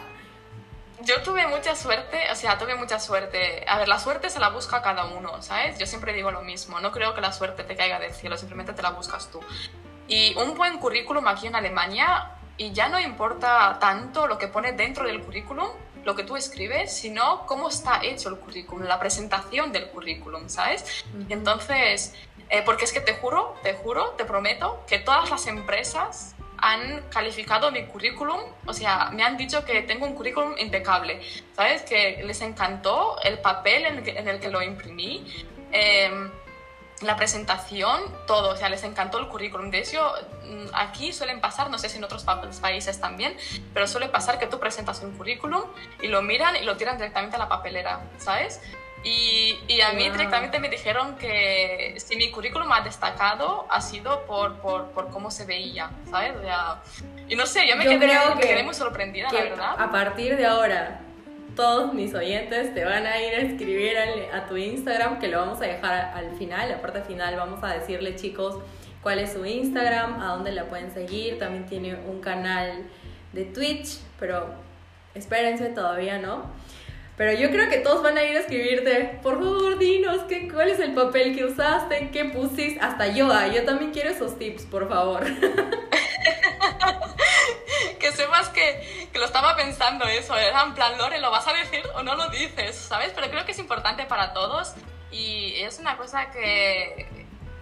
[1.03, 3.65] yo tuve mucha suerte, o sea, tuve mucha suerte.
[3.67, 5.77] A ver, la suerte se la busca cada uno, ¿sabes?
[5.77, 8.73] Yo siempre digo lo mismo, no creo que la suerte te caiga del cielo, simplemente
[8.73, 9.39] te la buscas tú.
[10.07, 14.73] Y un buen currículum aquí en Alemania y ya no importa tanto lo que pone
[14.73, 15.69] dentro del currículum,
[16.03, 21.05] lo que tú escribes, sino cómo está hecho el currículum, la presentación del currículum, ¿sabes?
[21.29, 22.13] Entonces,
[22.49, 27.01] eh, porque es que te juro, te juro, te prometo que todas las empresas han
[27.09, 31.19] calificado mi currículum, o sea, me han dicho que tengo un currículum impecable,
[31.53, 31.81] ¿sabes?
[31.81, 35.25] Que les encantó el papel en el que, lo imprimí.
[35.73, 36.29] Eh,
[37.01, 39.71] la presentación, todo, o sea, les encantó el currículum.
[39.71, 40.09] De hecho,
[40.45, 42.23] mm, aquí suelen pasar, no sé si en otros
[42.61, 43.35] países también,
[43.73, 45.63] pero suele pasar que tú presentas un currículum
[46.01, 48.61] y lo miran y lo tiran directamente a la papelera, ¿sabes?
[49.03, 54.25] Y, y a mí directamente me dijeron que si mi currículum ha destacado ha sido
[54.25, 56.33] por, por, por cómo se veía, ¿sabes?
[56.37, 56.81] O sea,
[57.27, 59.75] y no sé, yo me quedé, quedé, muy sorprendida, la verdad.
[59.77, 61.01] A partir de ahora,
[61.55, 63.97] todos mis oyentes te van a ir a escribir
[64.33, 67.73] a tu Instagram, que lo vamos a dejar al final, la parte final vamos a
[67.73, 68.57] decirle chicos
[69.01, 72.85] cuál es su Instagram, a dónde la pueden seguir, también tiene un canal
[73.33, 74.47] de Twitch, pero
[75.13, 76.43] espérense todavía, ¿no?
[77.15, 80.69] Pero yo creo que todos van a ir a escribirte, por favor, dinos qué, cuál
[80.69, 84.63] es el papel que usaste, qué pusiste, hasta yo, ah, yo también quiero esos tips,
[84.63, 85.23] por favor.
[87.99, 91.53] que sepas que, que, lo estaba pensando eso, era en plan, Lore, ¿lo vas a
[91.53, 92.75] decir o no lo dices?
[92.75, 93.11] ¿Sabes?
[93.13, 94.73] Pero creo que es importante para todos
[95.11, 97.05] y es una cosa que,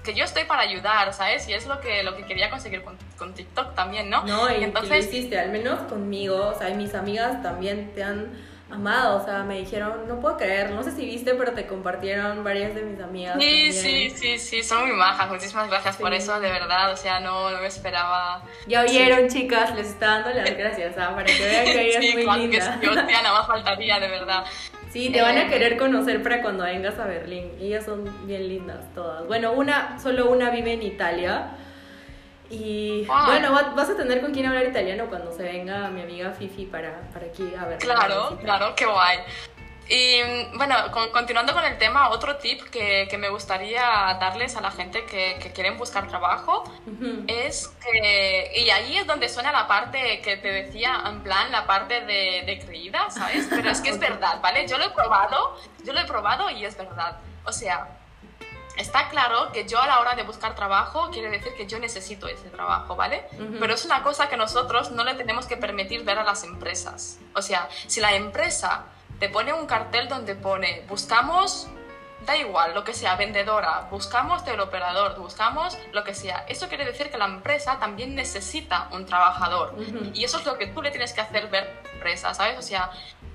[0.01, 1.49] que yo estoy para ayudar, ¿sabes?
[1.49, 4.23] Y es lo que, lo que quería conseguir con, con TikTok también, ¿no?
[4.23, 4.89] No, y, entonces...
[4.89, 8.31] lo hiciste, al menos conmigo, o sea, mis amigas también te han
[8.71, 12.43] amado, o sea, me dijeron, no puedo creer, no sé si viste, pero te compartieron
[12.43, 13.37] varias de mis amigas.
[13.39, 17.19] Sí, sí, sí, sí, son muy majas, muchísimas gracias por eso, de verdad, o sea,
[17.19, 18.43] no, no me esperaba.
[18.67, 21.13] Ya oyeron, chicas, les está dando las gracias, ¿ah?
[21.13, 22.79] para que vean que ella es muy linda.
[22.79, 24.45] Que sí, hostia, nada más faltaría, de verdad.
[24.91, 28.49] Sí, te van a eh, querer conocer para cuando vengas a Berlín, ellas son bien
[28.49, 29.25] lindas todas.
[29.25, 31.51] Bueno, una, solo una vive en Italia,
[32.51, 36.65] y bueno, vas a tener con quién hablar italiano cuando se venga mi amiga Fifi
[36.65, 37.79] para, para aquí a ver.
[37.79, 39.19] Claro, claro, qué guay.
[39.93, 40.21] Y
[40.55, 40.75] bueno,
[41.11, 43.81] continuando con el tema, otro tip que, que, me gustaría
[44.21, 46.63] darles a la gente que, que quieren buscar trabajo
[47.27, 51.67] es que, y ahí es donde suena la parte que te decía, en plan, la
[51.67, 53.47] parte de, de creída, ¿sabes?
[53.49, 54.65] Pero es que es verdad, ¿vale?
[54.65, 57.17] Yo lo he probado, yo lo he probado y es verdad.
[57.43, 58.00] O sea,
[58.77, 62.27] está claro que yo a la hora de buscar trabajo quiere decir que yo necesito
[62.27, 63.25] ese trabajo, ¿vale?
[63.59, 67.19] Pero es una cosa que nosotros no le tenemos que permitir ver a las empresas.
[67.35, 68.85] O sea, si la empresa
[69.19, 71.67] te pone un cartel donde pone buscamos,
[72.25, 76.45] da igual, lo que sea, vendedora, buscamos teleoperador, buscamos lo que sea.
[76.47, 79.75] Eso quiere decir que la empresa también necesita un trabajador.
[80.13, 82.57] Y eso es lo que tú le tienes que hacer ver a la empresa, ¿sabes?
[82.57, 82.91] O sea,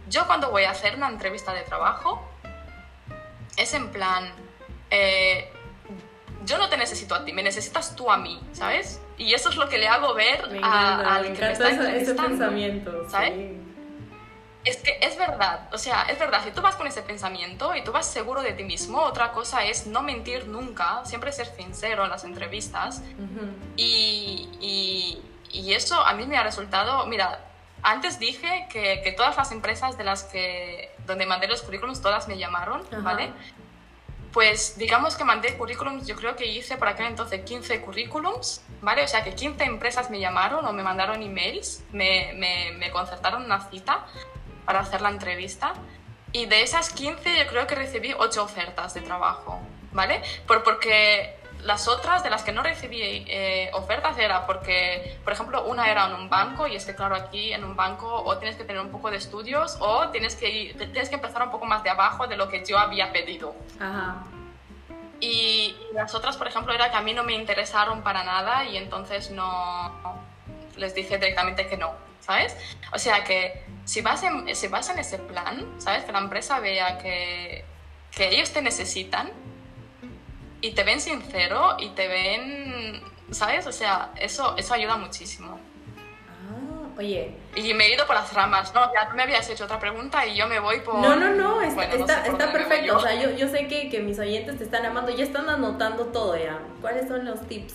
[0.09, 2.23] yo cuando voy a hacer una entrevista de trabajo,
[3.57, 4.33] es en plan,
[4.97, 5.53] eh,
[6.45, 9.01] yo no te necesito a ti, me necesitas tú a mí, ¿sabes?
[9.19, 13.09] Y eso es lo que le hago ver a, al que me está ese pensamiento,
[13.11, 13.33] ¿sabes?
[14.65, 17.85] Es que es verdad, o sea, es verdad, si tú vas con ese pensamiento y
[17.85, 22.05] tú vas seguro de ti mismo, otra cosa es no mentir nunca, siempre ser sincero
[22.05, 23.03] en las entrevistas.
[23.77, 27.45] y, y, y, eso a mí me ha resultado, mira,
[27.83, 32.27] antes dije que, que, todas las empresas de las que, donde mandé los currículums, todas
[32.27, 33.33] me llamaron, ¿vale?
[34.37, 39.03] Pues digamos que mandé currículums, yo creo que hice por aquel entonces 15 currículums, ¿vale?
[39.03, 43.47] O sea que 15 empresas me llamaron o me mandaron emails, me, me, me concertaron
[43.47, 44.05] una cita
[44.67, 45.73] para hacer la entrevista.
[46.33, 49.59] Y de esas 15 yo creo que recibí 8 ofertas de trabajo,
[49.93, 50.21] ¿vale?
[50.47, 55.65] Por, porque las otras de las que no recibí eh, ofertas era porque, por ejemplo,
[55.65, 58.57] una era en un banco y es que claro, aquí en un banco o tienes
[58.57, 61.67] que tener un poco de estudios o tienes que, ir, tienes que empezar un poco
[61.67, 63.55] más de abajo de lo que yo había pedido.
[63.81, 64.25] Ajá.
[65.19, 68.77] Y las otras, por ejemplo, era que a mí no me interesaron para nada y
[68.77, 70.23] entonces no
[70.77, 72.57] les dije directamente que no, ¿sabes?
[72.93, 76.05] O sea que si vas en, si vas en ese plan, ¿sabes?
[76.05, 77.65] Que la empresa vea que,
[78.13, 79.33] que ellos te necesitan
[80.67, 83.01] y te ven sincero y te ven,
[83.31, 83.67] ¿sabes?
[83.67, 85.61] O sea, eso, eso ayuda muchísimo.
[86.29, 87.37] Ah, oye.
[87.55, 88.81] Y me he ido por las ramas, ¿no?
[88.93, 90.97] Ya me habías hecho otra pregunta y yo me voy por...
[90.97, 92.97] No, no, no, está, está, está perfecto.
[92.97, 96.07] O sea, yo, yo sé que, que mis oyentes te están amando, ya están anotando
[96.07, 96.59] todo ya.
[96.81, 97.75] ¿Cuáles son los tips?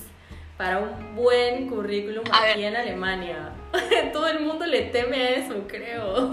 [0.58, 3.50] para un buen currículum aquí en Alemania.
[4.14, 6.30] Todo el mundo le teme a eso, creo.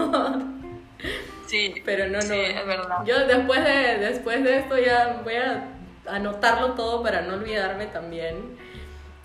[1.47, 2.21] Sí, pero no, no.
[2.21, 3.03] Sí, es verdad.
[3.05, 5.78] Yo después de, después de esto ya voy a
[6.11, 8.57] anotarlo todo para no olvidarme también.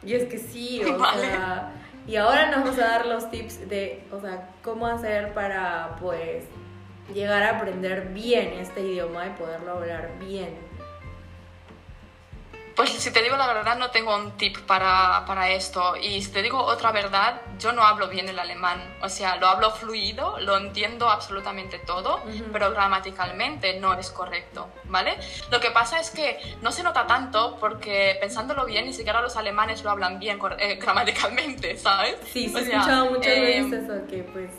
[0.03, 1.73] Y es que sí, o sea,
[2.07, 6.44] y ahora nos vamos a dar los tips de, o sea, cómo hacer para, pues,
[7.12, 10.57] llegar a aprender bien este idioma y poderlo hablar bien.
[12.76, 15.94] Pues si te digo la verdad, no tengo un tip para, para, esto.
[15.96, 18.82] Y si te digo otra verdad, yo no hablo bien el alemán.
[19.00, 22.20] O sea, lo hablo fluido, lo entiendo absolutamente todo,
[22.52, 25.16] pero gramaticalmente no es correcto, ¿vale?
[25.52, 29.37] Lo que pasa es que no se nota tanto porque pensándolo bien, ni siquiera los
[29.37, 32.16] alemanes lo hablan bien eh, gramaticalmente, ¿sabes?
[32.32, 34.50] Sí, se he escuchado muchas eh, veces eso, que pues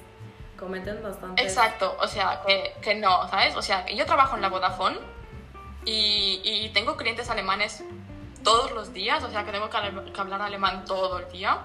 [0.58, 1.43] comentan bastante.
[1.43, 3.58] Exacto, o sea, que, que no, ¿sabes?
[3.58, 4.97] O sea, yo trabajo en la Vodafone
[5.86, 6.25] y
[6.86, 7.84] tengo clientes alemanes
[8.43, 11.63] todos los días, o sea que tengo que, hablar alemán todo el día.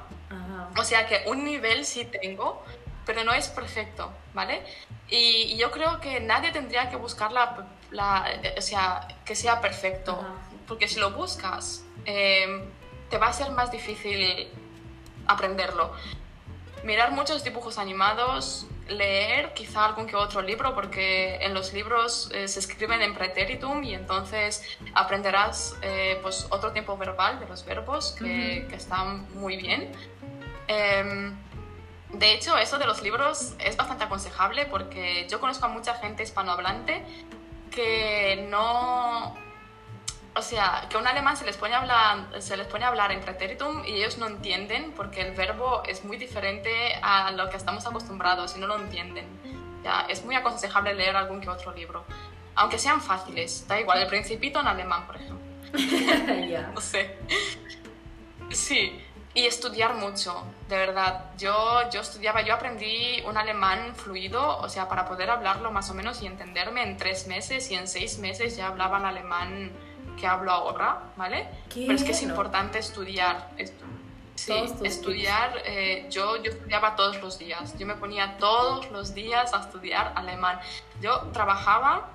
[0.79, 2.65] O sea que un nivel sí tengo,
[3.05, 4.65] pero no es perfecto, ¿vale?
[5.11, 8.25] Y, yo creo que nadie tendría que buscar la, la
[8.57, 10.25] o sea, que sea perfecto,
[10.67, 12.71] porque si lo buscas, em,
[13.11, 14.49] te va a ser más difícil
[15.27, 15.93] aprenderlo.
[16.83, 22.49] Mirar muchos dibujos animados, leer quizá algún que otro libro, porque en los libros eh,
[22.49, 24.63] se escriben en pretéritum y entonces
[24.95, 29.93] aprenderás eh, pues otro tiempo verbal de los verbos que, que están muy bien.
[30.67, 31.35] Em,
[32.13, 36.25] de hecho, eso de los libros es bastante aconsejable porque yo conozco a mucha gente
[36.25, 37.05] hispanohablante
[37.71, 39.37] que no
[40.35, 42.89] o sea, que a un alemán se les pone a hablar, se les pone a
[42.89, 47.51] hablar en pretéritum y ellos no entienden porque el verbo es muy diferente a lo
[47.51, 49.27] que estamos acostumbrados y no lo entienden.
[49.83, 52.05] Ya, es muy aconsejable leer algún que otro libro,
[52.55, 55.41] aunque sean fáciles, da igual, el principito en alemán, por ejemplo.
[56.75, 57.17] no sé.
[58.51, 61.31] Sí, y estudiar mucho, de verdad.
[61.39, 65.95] Yo, yo estudiaba, yo aprendí un alemán fluido, o sea, para poder hablarlo más o
[65.95, 69.71] menos y entenderme en tres meses y en seis meses ya hablaba el alemán
[70.19, 71.49] que hablo ahora, ¿vale?
[71.73, 73.51] Pero es que es importante estudiar.
[74.35, 75.63] sí, estudiar.
[75.65, 77.77] Eh, yo, yo estudiaba todos los días.
[77.79, 80.61] Yo me ponía todos los días a estudiar alemán.
[81.01, 82.11] Yo trabajaba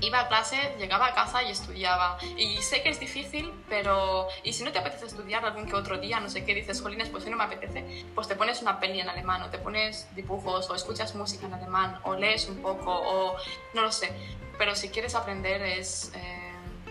[0.00, 2.18] iba a clase, llegaba a casa y estudiaba.
[2.36, 4.28] Y sé que es difícil, pero...
[4.42, 7.08] Y si no te apetece estudiar algún que otro día, no sé qué, dices, Jolines,
[7.08, 10.08] pues si no me apetece, pues te pones una peli en alemán, o te pones
[10.14, 13.36] dibujos, o escuchas música en alemán, o lees un poco, o
[13.74, 14.12] no lo sé.
[14.58, 16.39] Pero si quieres aprender es, eh,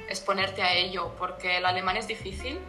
[0.09, 2.59] es ponerte a ello, porque el alemán es difícil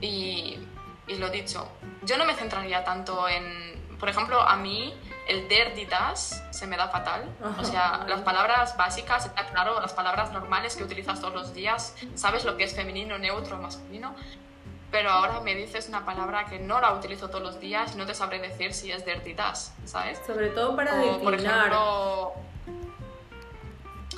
[0.00, 0.58] y,
[1.06, 1.68] y lo dicho,
[2.02, 3.76] yo no me centraría tanto en...
[3.98, 4.94] Por ejemplo, a mí
[5.26, 7.28] el der, die, das se me da fatal.
[7.58, 11.96] O sea, las palabras básicas, está claro, las palabras normales que utilizas todos los días,
[12.14, 14.14] sabes lo que es femenino, neutro, masculino.
[14.92, 18.06] Pero ahora me dices una palabra que no la utilizo todos los días y no
[18.06, 20.20] te sabré decir si es der, die, das, ¿sabes?
[20.26, 21.20] Sobre todo para declinar.
[21.22, 22.32] Por ejemplo,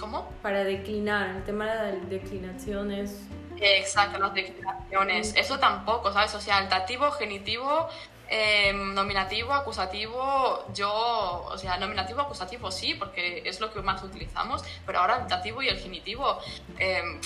[0.01, 0.31] ¿Cómo?
[0.43, 3.21] Para declinar, el tema de las declinaciones.
[3.61, 5.35] Exacto, las declinaciones.
[5.37, 6.35] Eso tampoco, ¿sabes?
[6.35, 7.89] O sea, el dativo, genitivo,
[8.33, 14.63] Em, nominativo, acusativo, yo, o sea, nominativo, acusativo sí, porque es lo que más utilizamos,
[14.87, 16.39] pero ahora el dativo y el genitivo,
[16.79, 17.21] em,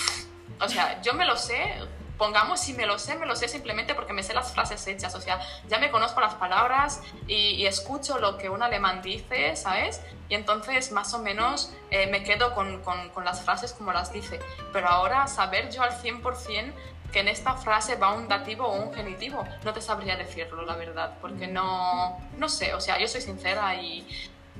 [0.58, 1.74] o sea, yo me lo sé,
[2.18, 5.14] pongamos si me lo sé, me lo sé simplemente porque me sé las frases hechas,
[5.14, 10.00] o sea, ya me conozco las palabras y, escucho lo que un alemán dice, ¿sabes?
[10.28, 14.12] Y entonces más o menos eh, me quedo con, con, con, las frases como las
[14.12, 14.38] dice,
[14.72, 16.72] pero ahora saber yo al 100%
[17.14, 19.44] que en esta frase va un dativo o un genitivo.
[19.64, 23.74] No te sabría decirlo, la verdad, porque no, no sé, o sea, yo soy sincera
[23.76, 24.06] y,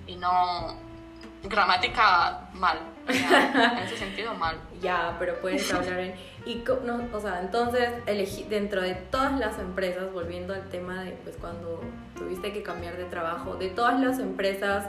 [0.06, 0.94] y no...
[1.42, 4.58] Gramática mal, en ese sentido mal.
[4.80, 6.14] Ya, pero puedes hablar en...
[6.46, 11.12] Y, no, o sea, entonces, elegí, dentro de todas las empresas, volviendo al tema de,
[11.12, 11.80] pues, cuando
[12.16, 14.86] tuviste que cambiar de trabajo, de todas las empresas,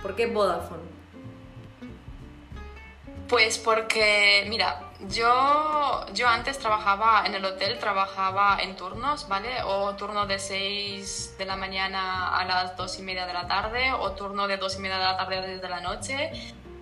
[0.00, 0.82] ¿por qué Vodafone?
[3.28, 9.62] Pues porque, mira, yo, yo antes trabajaba en el hotel, trabajaba en turnos, ¿vale?
[9.64, 13.92] O turno de 6 de la mañana a las 2 y media de la tarde,
[13.92, 16.32] o turno de 2 y media de la tarde desde la noche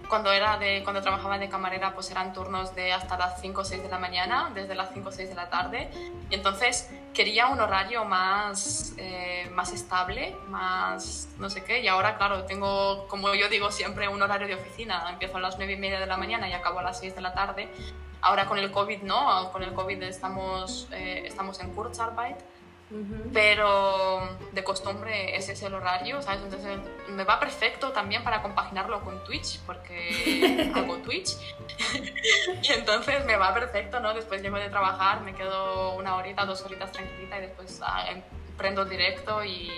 [0.09, 3.65] cuando, era de, cuando trabajaba de camarera, pues eran turnos de hasta las 5 o
[3.65, 5.91] 6 de la mañana, desde las 5 o 6 de la tarde.
[6.31, 11.81] Y entonces quería un horario más, eh, más estable, más no sé qué.
[11.81, 15.07] Y ahora, claro, tengo, como yo digo siempre, un horario de oficina.
[15.11, 17.21] Empiezo a las 9 y media de la mañana y acabo a las 6 de
[17.21, 17.69] la tarde.
[18.21, 22.37] Ahora con el COVID no, con el COVID estamos, eh, estamos en Kurzarbeit
[23.35, 26.41] pero de costumbre ese es el horario, ¿sabes?
[26.43, 26.79] Entonces
[27.11, 31.37] me va perfecto también para compaginarlo con Twitch, porque hago Twitch.
[32.63, 34.15] y entonces me va perfecto, ¿no?
[34.15, 38.23] Después llego de trabajar, me quedo una horita, dos horitas tranquilita y después ah, em,
[38.57, 39.71] prendo directo y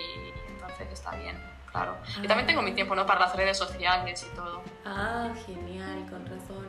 [0.47, 1.37] entonces está bien,
[1.69, 1.97] claro.
[2.23, 2.75] Y también tengo mi ah.
[2.75, 3.05] tiempo, ¿no?
[3.05, 4.61] Para las redes sociales y todo.
[4.85, 6.65] Ah, genial, con razón.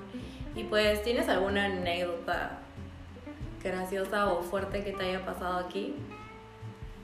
[0.55, 2.59] Y pues, ¿tienes alguna anécdota
[3.63, 5.95] graciosa o fuerte que te haya pasado aquí?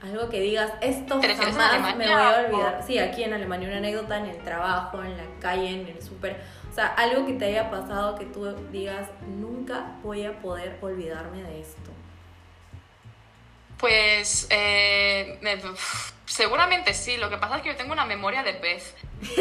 [0.03, 2.85] Algo que digas, esto jamás me voy a olvidar.
[2.87, 6.41] Sí, aquí en Alemania, una anécdota en el trabajo, en la calle, en el súper.
[6.71, 11.43] O sea, algo que te haya pasado que tú digas, nunca voy a poder olvidarme
[11.43, 11.91] de esto.
[13.79, 15.41] Pues eh,
[16.27, 18.95] seguramente sí, lo que pasa es que yo tengo una memoria de pez.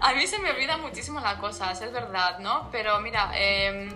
[0.00, 2.70] a mí se me olvida muchísimo las cosas, es verdad, ¿no?
[2.70, 3.90] Pero mira, em,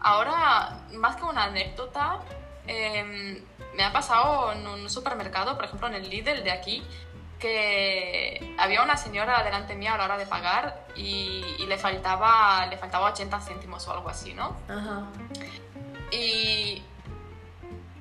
[0.00, 2.20] ahora más que una anécdota,
[2.66, 3.42] em,
[3.78, 6.82] me ha pasado en un supermercado, por ejemplo en el Lidl de aquí,
[7.38, 12.76] que había una señora delante mía a la hora de pagar y, le, faltaba, le
[12.76, 14.56] faltaba 80 céntimos o algo así, ¿no?
[14.68, 15.04] Ajá.
[16.10, 16.82] Y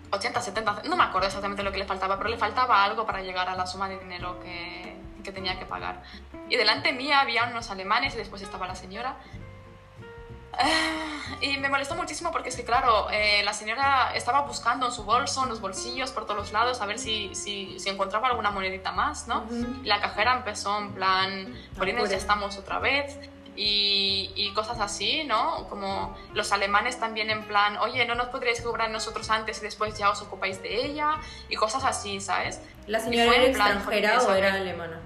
[0.10, 3.22] 80, 70, no me acuerdo exactamente lo que le faltaba, pero le faltaba algo para
[3.22, 6.02] llegar a la suma de dinero que, que tenía que pagar.
[6.50, 9.18] Y delante mía había unos alemanes y después estaba la señora
[11.42, 15.04] y me molestó muchísimo porque es que, claro, eh, la señora estaba buscando en su
[15.04, 18.52] bolso, en los bolsillos, por todos los lados, a ver si, si, si encontraba alguna
[18.52, 19.46] monedita más, ¿no?
[19.84, 23.18] Y la cajera empezó en plan, por ya estamos otra vez.
[23.60, 25.68] Y, y, cosas así, ¿no?
[25.68, 29.98] Como los alemanes también en plan, oye, no nos podríais cobrar nosotros antes y después
[29.98, 31.16] ya os ocupáis de ella,
[31.50, 32.62] y cosas así, ¿sabes?
[32.86, 35.02] ¿La señora era extranjera o era alemana?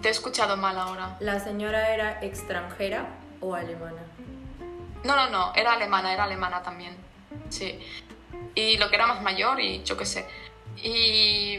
[0.00, 1.16] Te he escuchado mal ahora.
[1.20, 3.06] ¿La señora era extranjera
[3.40, 4.02] o alemana?
[5.04, 6.96] No, no, no, era alemana, era alemana también.
[7.50, 7.78] Sí.
[8.54, 10.26] Y lo que era más mayor y yo qué sé.
[10.76, 11.56] Y,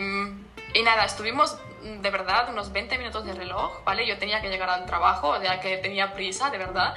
[0.73, 4.07] y nada, estuvimos de verdad unos 20 minutos de reloj, ¿vale?
[4.07, 6.95] Yo tenía que llegar al trabajo, ya que tenía prisa, de verdad.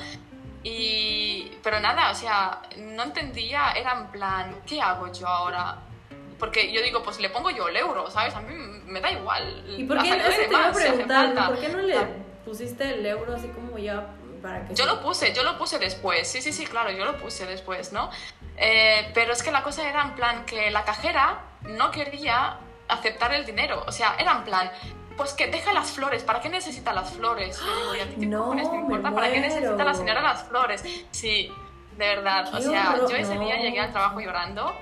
[0.62, 5.78] Y, pero nada, o sea, no entendía, era en plan, ¿qué hago yo ahora?
[6.40, 8.35] Porque yo digo, pues le pongo yo el euro, ¿sabes?
[8.35, 8.55] A mí
[8.87, 9.65] me da igual.
[9.79, 11.96] ¿Y por qué, eso te iba a preguntar, ¿por qué no le
[12.44, 14.08] pusiste el euro así como ya
[14.42, 14.75] para que...
[14.75, 17.92] Yo lo puse, yo lo puse después, sí, sí, sí, claro, yo lo puse después,
[17.92, 18.10] ¿no?
[18.56, 22.58] Eh, pero es que la cosa era en plan que la cajera no quería
[22.88, 24.73] aceptar el dinero, o sea, era en plan,
[25.17, 27.60] pues que deja las flores, ¿para qué necesita las flores?
[27.60, 29.15] Yo digo, ¿y a ti qué No, cojones te importa?
[29.15, 30.85] ¿Para qué necesita la señora las flores?
[31.10, 31.52] Sí,
[31.96, 32.50] de verdad.
[32.50, 33.62] Qué o sea, horror, yo ese día no.
[33.62, 34.75] llegué al trabajo llorando.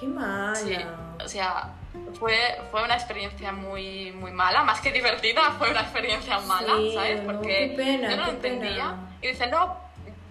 [0.00, 0.54] Qué mala.
[0.56, 0.74] Sí,
[1.22, 1.74] o sea,
[2.18, 6.92] fue, fue una experiencia muy, muy mala, más que divertida, fue una experiencia mala, Sí,
[6.94, 7.22] ¿sabes?
[7.22, 8.72] no, Porque qué pena, yo no lo entendía.
[8.90, 9.16] pena.
[9.22, 9.76] Y dice, no,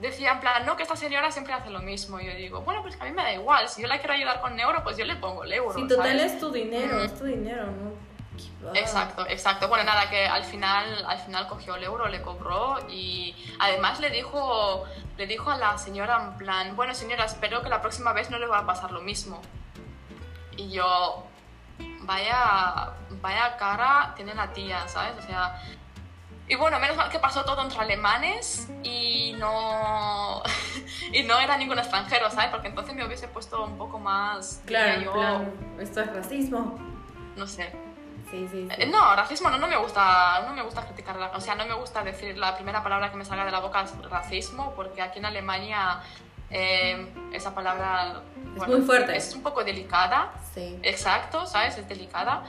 [0.02, 2.20] decía en plan, no, que esta señora siempre hace lo mismo.
[2.20, 4.42] Y yo digo, bueno, pues a mí me da igual, si yo la quiero ayudar
[4.42, 5.74] con euro, pues yo le pongo el euro.
[5.78, 6.34] Sí, total ¿sabes?
[6.34, 7.02] es tu dinero, Mm.
[7.06, 8.10] es tu dinero, ¿no?
[8.74, 9.68] Exacto, exacto.
[9.68, 14.10] Bueno, nada, que al final, al final cogió el euro, le cobró y además le
[14.10, 14.86] dijo,
[15.18, 18.38] le dijo a la señora en plan, bueno señora, espero que la próxima vez no
[18.40, 19.42] le va a pasar lo mismo.
[20.60, 21.24] Y yo,
[22.01, 22.91] vaya,
[23.22, 25.14] vaya cara tiene la tía, ¿sabes?
[25.18, 25.62] O sea,
[26.49, 30.41] y bueno, menos mal que pasó todo entre alemanes y no,
[31.14, 32.49] y no era ningún extranjero, ¿sabes?
[32.49, 36.78] Porque entonces me hubiese puesto un poco más, Claro, yo, plan, esto es racismo.
[37.38, 37.72] no sé,
[38.30, 38.82] Sí, sí, sí.
[38.82, 41.74] eh, No, racismo no, no me gusta, no me gusta criticar, o sea, no me
[41.74, 45.20] gusta decir la primera palabra que me salga de la boca es racismo, porque aquí
[45.20, 46.01] en Alemania
[46.50, 48.22] eh, esa palabra
[48.68, 49.16] muy fuerte.
[49.16, 50.80] es un poco delicada, Sí.
[50.84, 51.78] exacto, ¿sabes?
[51.78, 52.43] Es delicada.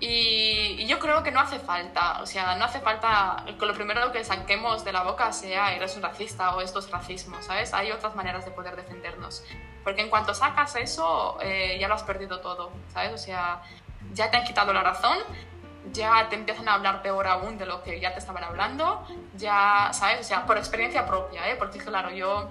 [0.00, 3.72] Y, y yo creo que no hace falta, o sea, no hace falta que lo
[3.72, 7.72] primero que saquemos de la boca sea eres un racista o esto es racismo, ¿sabes?
[7.72, 9.44] Hay otras maneras de poder defendernos.
[9.84, 13.12] Porque en cuanto sacas eso, eh, ya lo has perdido todo, ¿sabes?
[13.12, 13.62] O sea,
[14.12, 15.16] ya te han quitado la razón,
[15.92, 19.90] ya te empiezan a hablar peor aún de lo que ya te estaban hablando, ya,
[19.92, 20.20] ¿sabes?
[20.20, 21.54] O sea, por experiencia propia, ¿eh?
[21.56, 22.50] Porque claro, yo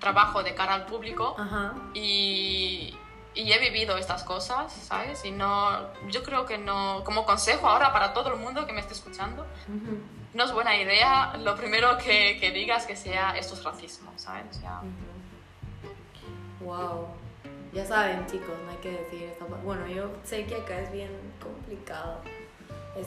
[0.00, 1.74] trabajo de cara al público Ajá.
[1.94, 2.94] y,
[3.34, 5.24] y he vivido estas cosas, ¿sabes?
[5.24, 5.70] Y no,
[6.08, 9.42] yo creo que no, como consejo ahora para todo el mundo que me esté escuchando,
[9.68, 9.98] Ujú,
[10.34, 14.44] no es buena idea lo primero que, que digas que sea esto es racismo, ¿sabes?
[14.56, 14.80] O sea,
[16.60, 17.08] Wow.
[17.72, 21.10] Ya saben, chicos, no hay que decir esta Bueno, yo sé que acá es bien
[21.42, 22.20] complicado.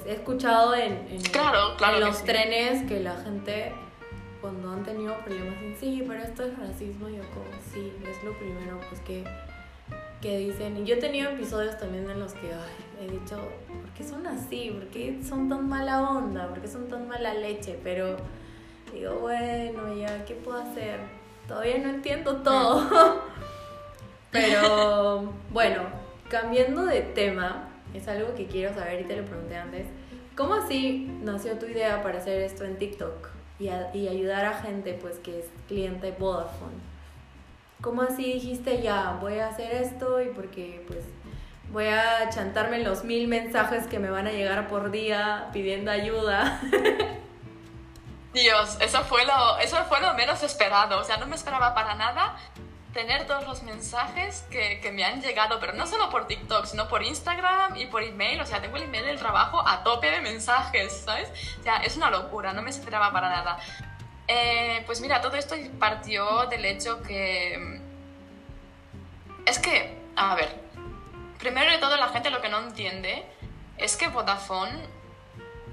[0.06, 2.26] He escuchado en, en- Claro, claro en que los sí.
[2.26, 3.74] trenes que la gente,
[4.42, 7.10] cuando han tenido problemas, dicen, sí, pero esto es racismo.
[7.10, 9.24] Yo, como, sí, es lo primero pues que,
[10.22, 10.78] que dicen.
[10.78, 12.52] Y yo he tenido episodios también en los que
[13.02, 13.38] he dicho,
[13.68, 14.72] ¿por qué son así?
[14.72, 16.48] ¿Por qué son tan mala onda?
[16.48, 17.80] ¿Por qué son tan mala leche?
[17.84, 18.18] Pero
[18.94, 21.00] digo, bueno, ya, ¿qué puedo hacer?
[21.48, 23.24] Todavía no entiendo todo.
[24.32, 25.84] Pero bueno,
[26.30, 29.88] cambiando de tema, es algo que quiero saber y te lo pregunté antes.
[30.36, 35.20] ¿Cómo así nació tu idea para hacer esto en TikTok y, ayudar a gente pues
[35.20, 36.78] que es cliente Vodafone?
[37.82, 41.06] ¿Cómo así dijiste ya, voy a hacer esto y porque pues
[41.72, 46.60] voy a chantarme los mil mensajes que me van a llegar por día pidiendo ayuda?
[48.34, 51.96] Dios, eso fue, lo, eso fue lo menos esperado, o sea, no me esperaba para
[51.96, 52.38] nada
[52.94, 56.88] tener todos los mensajes que, que me han llegado, pero no solo por TikTok, sino
[56.88, 60.22] por Instagram y por email, o sea, tengo el email del trabajo a tope de
[60.22, 61.30] mensajes, ¿sabes?
[61.60, 63.60] O sea, es una locura, no me esperaba para nada.
[64.28, 67.82] Eh, pues mira, todo esto partió del hecho que...
[69.46, 70.60] Es que, a ver,
[71.38, 73.26] primero de todo la gente lo que no entiende
[73.78, 74.88] es que Vodafone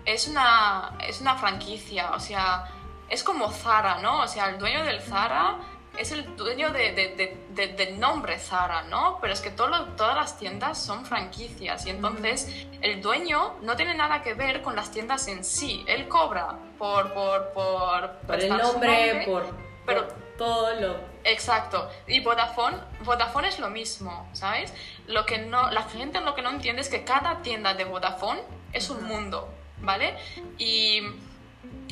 [0.05, 2.69] es una, es una franquicia, o sea,
[3.09, 4.21] es como Zara, ¿no?
[4.21, 5.57] O sea, el dueño del Zara
[5.99, 9.19] es el dueño de, de- de- de- del nombre Zara, ¿no?
[9.21, 13.77] Pero es que todo lo- todas las tiendas son franquicias y entonces el dueño no
[13.77, 15.85] tiene nada que ver con las tiendas en sí.
[15.87, 17.13] Él cobra por...
[17.13, 19.47] Por, por, Por el su nombre, por,
[19.87, 20.97] pero- por todo lo...
[21.25, 21.91] Exacto.
[22.07, 24.73] Y Vodafone, Vodafone es lo mismo, ¿sabes?
[25.07, 28.41] Lo que no, la gente lo que no entiende es que cada tienda de Vodafone
[28.73, 30.15] es un mundo, ¿vale?
[30.59, 31.01] Y,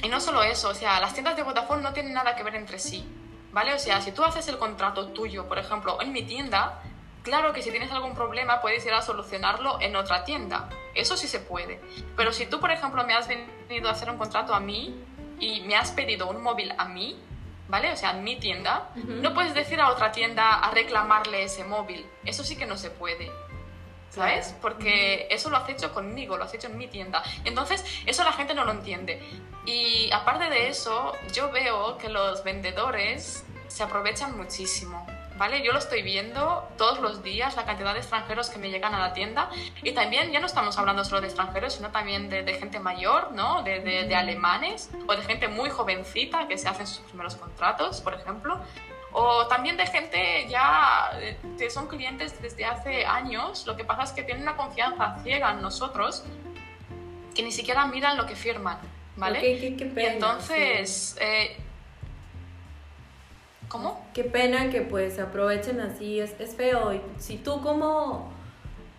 [0.02, 2.54] y no solo eso, o sea, las tiendas de Vodafone no tienen nada que ver
[2.54, 3.04] entre sí,
[3.54, 3.72] ¿vale?
[3.72, 6.82] O sea, si tú haces el contrato tuyo, por ejemplo, en mi tienda,
[7.22, 10.68] claro que si tienes algún problema puedes ir a solucionarlo en otra tienda.
[10.94, 11.80] Eso sí se puede.
[12.16, 14.94] Pero si tú, por ejemplo, me has venido a hacer un contrato a mí
[15.38, 17.16] y me has pedido un móvil a mí,
[17.68, 17.92] ¿vale?
[17.92, 22.04] O sea, en mi tienda, no puedes decir a otra tienda a reclamarle ese móvil.
[22.24, 23.30] Eso sí que no se puede.
[24.10, 24.54] ¿Sabes?
[24.62, 27.20] Porque eso lo has hecho conmigo, lo has hecho en mi tienda.
[27.44, 29.20] Entonces, eso la gente no lo entiende.
[29.66, 35.06] Y aparte de eso, yo veo que los vendedores se aprovechan muchísimo.
[35.36, 35.64] ¿Vale?
[35.64, 39.00] Yo lo estoy viendo todos los días, la cantidad de extranjeros que me llegan a
[39.00, 39.50] la tienda.
[39.82, 43.32] Y también ya no estamos hablando solo de extranjeros, sino también de, de gente mayor,
[43.32, 43.64] ¿no?
[43.64, 48.00] De, de- de alemanes o de gente muy jovencita que se hacen sus primeros contratos,
[48.00, 48.60] por ejemplo.
[49.10, 53.66] O también de gente ya eh, que son clientes desde hace años.
[53.66, 56.22] Lo que pasa es que tienen una confianza ciega en nosotros
[57.34, 58.78] que ni siquiera miran lo que firman,
[59.16, 59.38] ¿vale?
[59.38, 61.56] Ok, qué, qué Y entonces, eh,
[63.74, 64.00] ¿cómo?
[64.14, 66.92] Qué pena que pues se aprovechen así, es, es feo.
[66.92, 68.30] Y si tú como,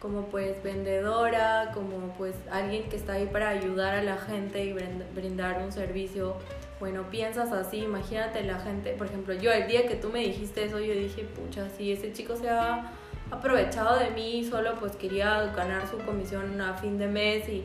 [0.02, 4.76] como pues vendedora, como pues alguien que está ahí para ayudar a la gente y
[5.16, 6.36] brindar un servicio.
[6.82, 10.66] Bueno, piensas así, imagínate la gente, por ejemplo, yo el día que tú me dijiste
[10.66, 12.92] eso, yo dije, pucha, si ese chico se ha
[13.32, 17.64] aprovechado de mí, solo pues quería ganar su comisión a fin de mes y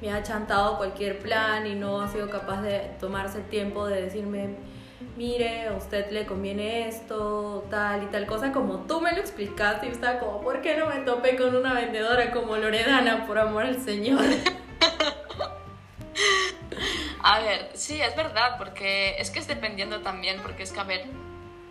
[0.00, 4.02] me ha chantado cualquier plan y no ha sido capaz de tomarse el tiempo de
[4.02, 4.54] decirme,
[5.16, 9.86] mire, a usted le conviene esto, tal y tal cosa, como tú me lo explicaste
[9.86, 13.64] y estaba como, ¿por qué no me topé con una vendedora como Loredana, por amor
[13.64, 14.20] al Señor?
[17.24, 20.84] A ver, sí, es verdad, porque es que es dependiendo también, porque es que, a
[20.84, 21.06] ver,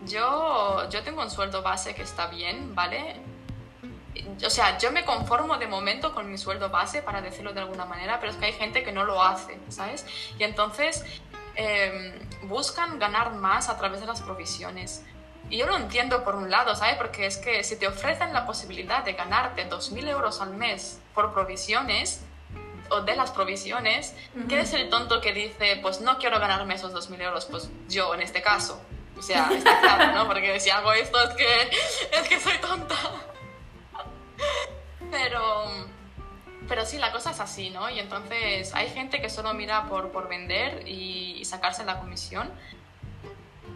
[0.05, 3.17] yo, yo tengo un sueldo base que está bien, ¿vale?
[4.45, 7.83] O sea, yo me conformo de momento con mi sueldo base, para decirlo de alguna
[7.83, 10.05] manera, pero es que hay gente que no lo hace, ¿sabes?
[10.39, 11.03] Y entonces
[11.55, 15.03] Em, buscan ganar más a través de las provisiones.
[15.49, 16.95] Y yo lo entiendo por un lado, ¿sabes?
[16.95, 21.33] Porque es que si te ofrecen la posibilidad de ganarte 2.000 euros al mes por
[21.33, 22.21] provisiones,
[22.89, 24.13] o de las provisiones,
[24.47, 27.45] ¿quién es el tonto que dice, pues no quiero ganarme esos 2.000 euros?
[27.45, 28.81] Pues yo, en este caso.
[29.17, 30.27] O sea, está claro, ¿no?
[30.27, 31.69] Porque si hago esto es que,
[32.11, 32.95] es que soy tonta.
[35.11, 35.65] Pero
[36.67, 37.89] pero sí, la cosa es así, ¿no?
[37.89, 42.49] Y entonces hay gente que solo mira por, por vender y, sacarse la comisión.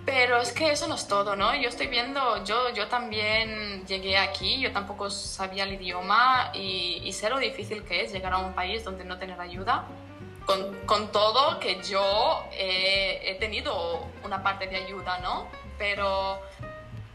[0.05, 1.55] Pero es que eso no es todo, ¿no?
[1.55, 7.11] Yo estoy viendo, yo, yo también llegué aquí, yo tampoco sabía el idioma y, y
[7.11, 9.86] sé lo difícil que es llegar a un país donde no tener ayuda.
[10.45, 15.47] Con, con todo que yo he tenido una parte de ayuda, ¿no?
[15.79, 16.39] Pero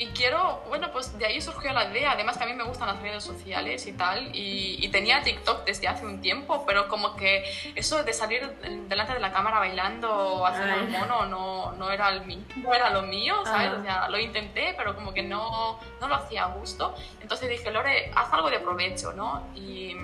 [0.01, 2.89] y quiero, bueno, pues de ahí surgió la idea, además que a mí me gustan
[2.89, 7.45] las redes sociales y tal, y, tenía TikTok desde hace un tiempo, pero como que
[7.75, 8.51] eso de salir
[8.89, 12.73] delante de la cámara bailando o haciendo un mono no, no, era el mío, no
[12.73, 13.73] era lo mío, ¿sabes?
[13.75, 16.95] O sea, lo intenté, pero como que no, no lo hacía a gusto.
[17.21, 19.49] Entonces dije, Lore, haz algo de provecho, ¿no?
[19.55, 19.97] Y...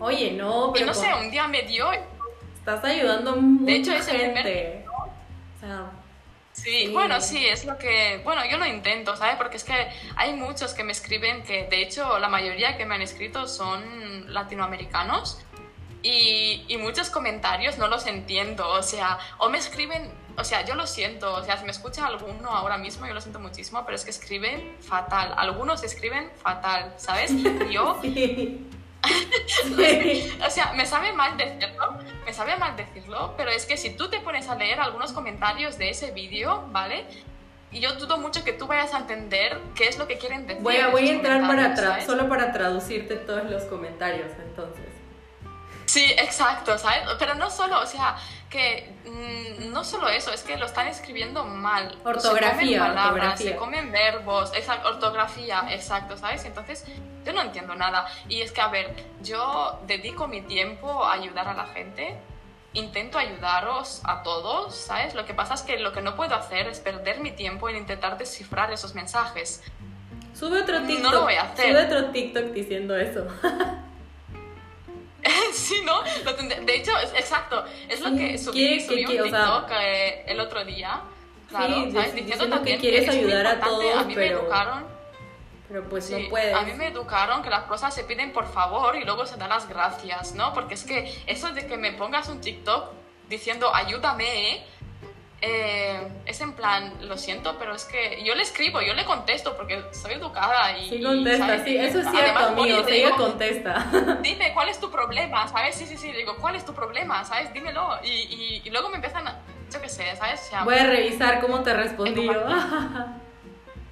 [0.00, 0.84] Oye, no, pero...
[0.84, 1.92] Y no sé, un día me dio...
[1.92, 4.84] Estás ayudando a mucha de hecho, gente.
[5.56, 5.90] O sea,
[6.52, 9.36] Sí, bueno, sí, es lo que, bueno, yo lo intento, ¿sabes?
[9.36, 12.94] Porque es que hay muchos que me escriben que, de hecho, la mayoría que me
[12.94, 15.40] han escrito son latinoamericanos
[16.02, 20.74] y, y muchos comentarios no los entiendo, o sea, o me escriben, o sea, yo
[20.74, 23.96] lo siento, o sea, si me escucha alguno ahora mismo, yo lo siento muchísimo, pero
[23.96, 27.32] es que escriben fatal, algunos escriben fatal, ¿sabes?
[27.70, 28.00] Yo...
[30.46, 34.08] o sea, me sabe mal decirlo, me sabe mal decirlo, pero es que si tú
[34.08, 37.04] te pones a leer algunos comentarios de ese vídeo, ¿vale?
[37.72, 40.62] Y yo dudo mucho que tú vayas a entender qué es lo que quieren decir.
[40.62, 44.86] Voy a, voy a entrar para solo para traducirte todos los comentarios, entonces.
[45.86, 47.00] Sí, exacto, ¿sabes?
[47.18, 48.16] Pero no solo, o sea,
[48.52, 51.98] que mm, no solo eso, es que lo están escribiendo mal.
[52.04, 52.52] Ortografía.
[52.52, 56.44] Se comen palabras, se comen verbos, exacto, ortografía, exacto, ¿sabes?
[56.44, 56.84] Entonces,
[57.24, 58.06] yo no entiendo nada.
[58.28, 62.14] Y es que, a ver, yo dedico mi tiempo a ayudar a la gente,
[62.74, 65.14] intento ayudaros a todos, ¿sabes?
[65.14, 67.76] Lo que pasa es que lo que no puedo hacer es perder mi tiempo en
[67.76, 69.62] intentar descifrar esos mensajes.
[70.34, 71.02] Sube otro TikTok.
[71.02, 71.68] No lo voy a hacer.
[71.68, 73.26] Sube otro TikTok diciendo eso.
[75.52, 76.02] sí, ¿no?
[76.02, 77.64] De hecho, es, exacto.
[77.88, 81.02] Es lo que subí, subí un TikTok eh, el otro día.
[81.48, 82.14] Claro, sí, ¿sabes?
[82.14, 84.36] Diciendo, que quieres ayudar a todos, a mí pero...
[84.36, 84.92] me educaron.
[85.68, 86.54] Pero pues no puedes.
[86.54, 89.50] A mí me educaron que las cosas se piden por favor y luego se dan
[89.50, 90.52] las gracias, ¿no?
[90.52, 92.90] Porque es que eso de que me pongas un TikTok
[93.28, 94.66] diciendo ayúdame, ¿eh?
[95.44, 99.56] Eh, es en plan, lo siento, pero es que yo le escribo, yo le contesto
[99.56, 100.88] porque soy educada y...
[100.88, 104.20] Sí, contesta, sí, eso es cierto, amigo, sí, contesta.
[104.22, 105.48] Dime, ¿cuál es tu problema?
[105.48, 105.74] ¿Sabes?
[105.74, 107.24] Sí, sí, sí, digo, ¿cuál es tu problema?
[107.24, 107.52] ¿Sabes?
[107.52, 107.98] Dímelo.
[108.04, 109.40] Y, y, luego me empiezan, a,
[109.72, 110.48] yo qué sé, ¿sabes?
[110.62, 112.32] Voy a revisar cómo te respondió.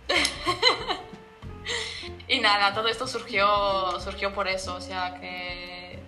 [2.28, 5.98] y nada, todo esto surgió, surgió por eso, o sea que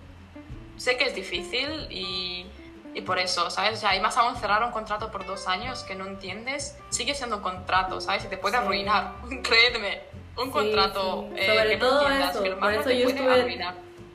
[0.77, 2.45] sé que es difícil y
[2.93, 3.73] y por eso, ¿sabes?
[3.73, 7.15] O sea, y más aún cerrar un contrato por dos años que no entiendes, sigue
[7.15, 8.25] siendo un contrato, ¿sabes?
[8.25, 9.13] Y te puede arruinar,
[9.43, 10.01] créeme,
[10.37, 13.65] un contrato eh, Sobre todo eso, por eso yo estuve...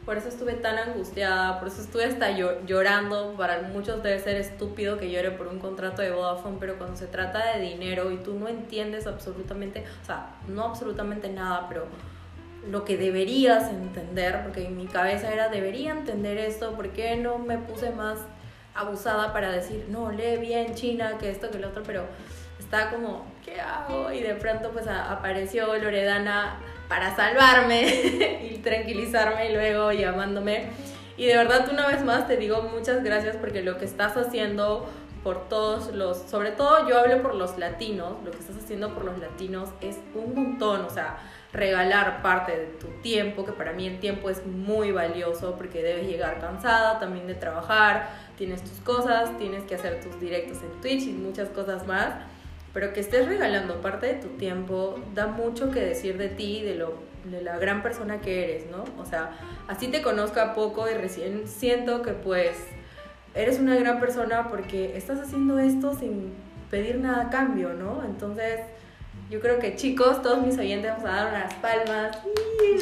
[0.04, 3.34] Por eso estuve tan angustiada, por eso estuve hasta llorando.
[3.36, 7.06] Para muchos debe ser estúpido que llore por un contrato de Vodafone, pero cuando se
[7.06, 11.84] trata de dinero y tú no entiendes absolutamente, o sea, no absolutamente nada, pero
[12.70, 17.36] lo que deberías entender, porque en mi cabeza era, debería entender esto, ¿por qué no
[17.36, 18.20] me puse más
[18.78, 22.04] abusada para decir, no, lee bien China, que esto, que lo otro, pero
[22.58, 24.12] está como, ¿qué hago?
[24.12, 27.82] Y de pronto pues apareció Loredana para salvarme
[28.50, 30.70] y tranquilizarme y luego llamándome.
[31.16, 34.88] Y de verdad una vez más te digo muchas gracias porque lo que estás haciendo
[35.24, 39.04] por todos los, sobre todo yo hablo por los latinos, lo que estás haciendo por
[39.04, 41.18] los latinos es un montón, o sea,
[41.52, 46.06] regalar parte de tu tiempo, que para mí el tiempo es muy valioso porque debes
[46.06, 51.04] llegar cansada también de trabajar, tienes tus cosas, tienes que hacer tus directos en Twitch
[51.06, 52.14] y muchas cosas más,
[52.74, 56.74] pero que estés regalando parte de tu tiempo da mucho que decir de ti, de
[56.74, 58.84] lo de la gran persona que eres, ¿no?
[59.00, 59.30] O sea,
[59.66, 62.56] así te conozco a poco y recién siento que pues
[63.34, 66.32] eres una gran persona porque estás haciendo esto sin
[66.70, 68.04] pedir nada a cambio, ¿no?
[68.04, 68.60] Entonces,
[69.30, 72.18] yo creo que chicos, todos mis oyentes vamos a dar unas palmas.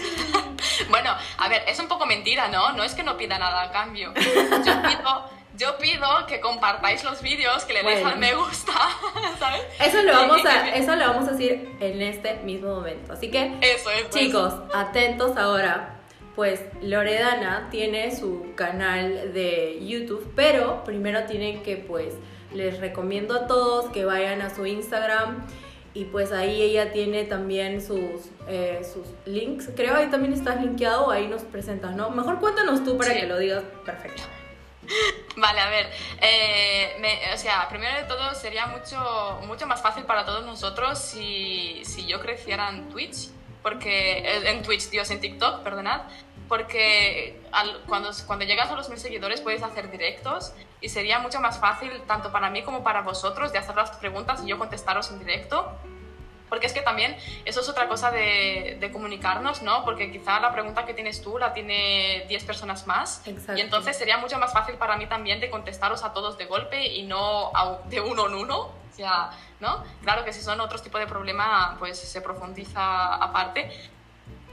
[0.91, 2.73] bueno, a ver, es un poco mentira, ¿no?
[2.73, 4.13] No es que no pida nada a cambio.
[4.15, 8.73] Yo pido, yo pido que compartáis los vídeos, que le deis al me gusta,
[9.41, 9.63] ¿sabes?
[9.81, 13.15] Eso lo, vamos a, eso lo vamos a decir en este mismo momento.
[13.15, 14.11] Así que, eso es, pues.
[14.11, 15.93] chicos, atentos ahora.
[16.37, 22.13] Pues Loredana tiene su canal de YouTube, pero primero tienen que, pues,
[22.53, 25.47] les recomiendo a todos que vayan a su Instagram
[25.97, 29.71] y pues ahí ella tiene también sus, eh, sus links.
[29.75, 32.11] Creo ahí también estás linkeado, ahí nos presentas, ¿no?
[32.11, 34.23] Mejor cuéntanos tú para que lo digas perfecto.
[35.37, 35.91] Vale, a ver,
[36.21, 41.81] eh, o sea, primero de todo sería mucho, mucho más fácil para todos nosotros si,
[41.87, 43.31] si yo creciera en Twitch,
[43.63, 46.03] porque eh, en Twitch, Dios, en TikTok, perdonad,
[46.49, 47.41] porque
[47.87, 51.91] cuando, cuando llegas a los mil seguidores puedes hacer directos y sería mucho más fácil
[52.07, 55.73] tanto para mí como para vosotros de hacer las preguntas y yo contestaros en directo.
[56.49, 59.85] Porque es que también eso es otra cosa de, de comunicarnos, ¿no?
[59.85, 63.23] Porque quizá la pregunta que tienes tú la tiene 10 personas más.
[63.27, 66.87] Y entonces sería mucho más fácil para mí también de contestaros a todos de golpe
[66.87, 67.51] y no
[67.87, 68.59] de uno en uno.
[68.61, 69.31] O sea,
[69.61, 69.83] ¿no?
[70.03, 73.71] Claro que si son otros tipos de problema, pues se profundiza aparte.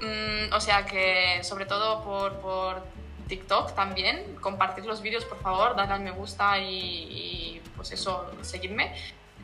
[0.02, 2.84] Mm, o sea que, sobre todo por, por,
[3.28, 8.94] TikTok también, compartir los vídeos, por favor, dadle al me gusta y, pues eso, seguidme.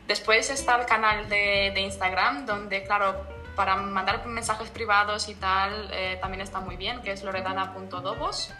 [0.06, 3.24] Después está el canal de, de Instagram, donde, claro,
[3.56, 8.52] para mandar mensajes privados y tal, eh, también está muy bien, que es loredana.dobos.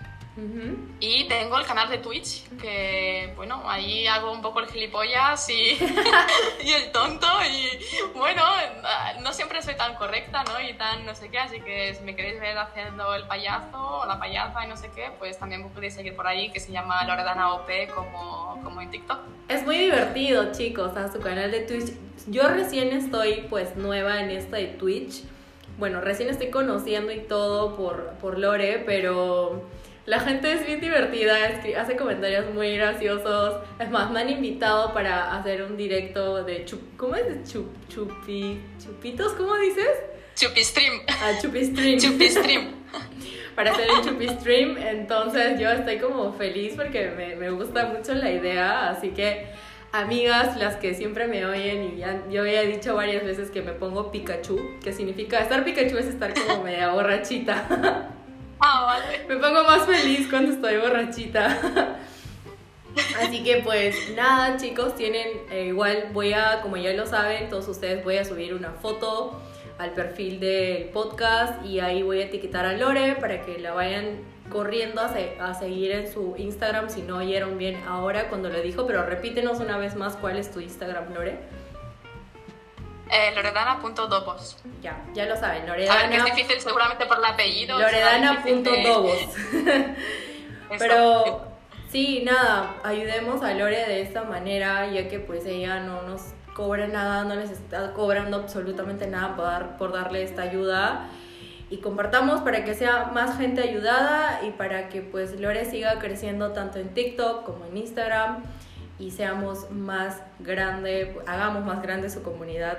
[1.01, 5.77] Y tengo el canal de Twitch, que bueno, ahí hago un poco el gilipollas y,
[6.65, 8.43] y, el tonto y bueno,
[9.23, 10.61] no siempre soy tan correcta, ¿no?
[10.61, 14.07] Y tan no sé qué, así que si me queréis ver haciendo el payaso o
[14.07, 17.05] la payasa y no sé qué, pues también podéis seguir por ahí, que se llama
[17.05, 19.19] Loredana OP como, como en TikTok.
[19.49, 21.93] Es muy divertido, chicos, a su canal de Twitch.
[22.29, 25.25] Yo recién estoy pues nueva en esta de Twitch.
[25.77, 29.69] Bueno, recién estoy conociendo y todo por, por Lore, pero
[30.07, 31.37] la gente es bien divertida,
[31.79, 33.63] hace comentarios muy graciosos.
[33.79, 37.53] Es más, me han invitado para hacer un directo de chup, ¿cómo es?
[37.53, 39.89] Chup, chupi, chupitos, ¿cómo dices?
[40.35, 41.01] Chupistream.
[41.09, 41.99] Ah, chupistream.
[42.01, 42.81] chupistream.
[43.55, 48.31] para hacer un chupistream, entonces yo estoy como feliz porque me, me gusta mucho la
[48.31, 49.49] idea, así que
[49.93, 53.73] amigas, las que siempre me oyen y ya, yo había dicho varias veces que me
[53.73, 58.15] pongo Pikachu, que significa estar Pikachu es estar como media borrachita.
[58.61, 58.99] Ah,
[59.29, 61.97] Me pongo más feliz cuando estoy borrachita.
[63.21, 67.69] Así que pues nada chicos, tienen eh, igual voy a, como ya lo saben, todos
[67.69, 69.41] ustedes voy a subir una foto
[69.79, 74.19] al perfil del podcast y ahí voy a etiquetar a Lore para que la vayan
[74.51, 78.87] corriendo a, a seguir en su Instagram si no oyeron bien ahora cuando lo dijo,
[78.87, 81.39] pero repítenos una vez más cuál es tu Instagram, Lore.
[83.11, 84.57] Eh, Loredana.dobos.
[84.81, 86.01] Ya, ya lo saben, Loredana.
[86.01, 87.79] A es difícil seguramente por el apellido.
[87.79, 89.29] Loredana.dobos.
[90.79, 91.43] Pero
[91.91, 96.23] sí, nada, ayudemos a Lore de esta manera, ya que pues ella no nos
[96.55, 101.09] cobra nada, no les está cobrando absolutamente nada por, dar, por darle esta ayuda.
[101.69, 106.53] Y compartamos para que sea más gente ayudada y para que pues Lore siga creciendo
[106.53, 108.43] tanto en TikTok como en Instagram
[108.99, 112.79] y seamos más grande, hagamos más grande su comunidad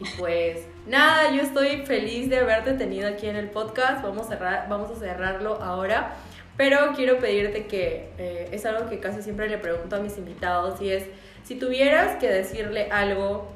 [0.00, 4.02] y pues nada, yo estoy feliz de haberte tenido aquí en el podcast.
[4.02, 6.14] Vamos a, cerrar, vamos a cerrarlo ahora.
[6.56, 10.80] Pero quiero pedirte que eh, es algo que casi siempre le pregunto a mis invitados
[10.80, 11.04] y es,
[11.42, 13.48] si tuvieras que decirle algo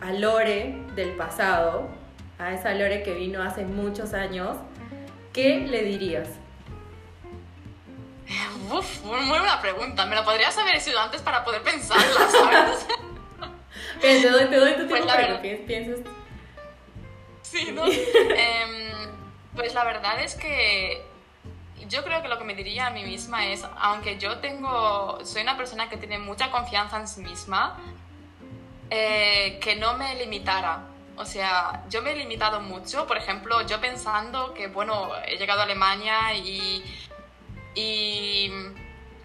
[0.00, 1.88] a Lore del pasado,
[2.38, 4.56] a esa Lore que vino hace muchos años,
[5.32, 6.28] ¿qué le dirías?
[8.72, 10.06] Uf, muy buena pregunta.
[10.06, 12.86] Me la podrías haber sido antes para poder pensarla, ¿sabes?
[14.00, 16.00] te doy, te doy tu pues tiempo para que pienses.
[17.42, 17.84] Sí, ¿no?
[17.86, 18.92] Em,
[19.54, 21.02] pues la verdad es que
[21.88, 25.42] yo creo que lo que me diría a mí misma es, aunque yo tengo, soy
[25.42, 27.78] una persona que tiene mucha confianza en sí misma,
[28.90, 30.88] eh, que no me limitara.
[31.16, 35.60] O sea, yo me he limitado mucho, por ejemplo, yo pensando que, bueno, he llegado
[35.60, 36.84] a Alemania y,
[37.74, 38.50] y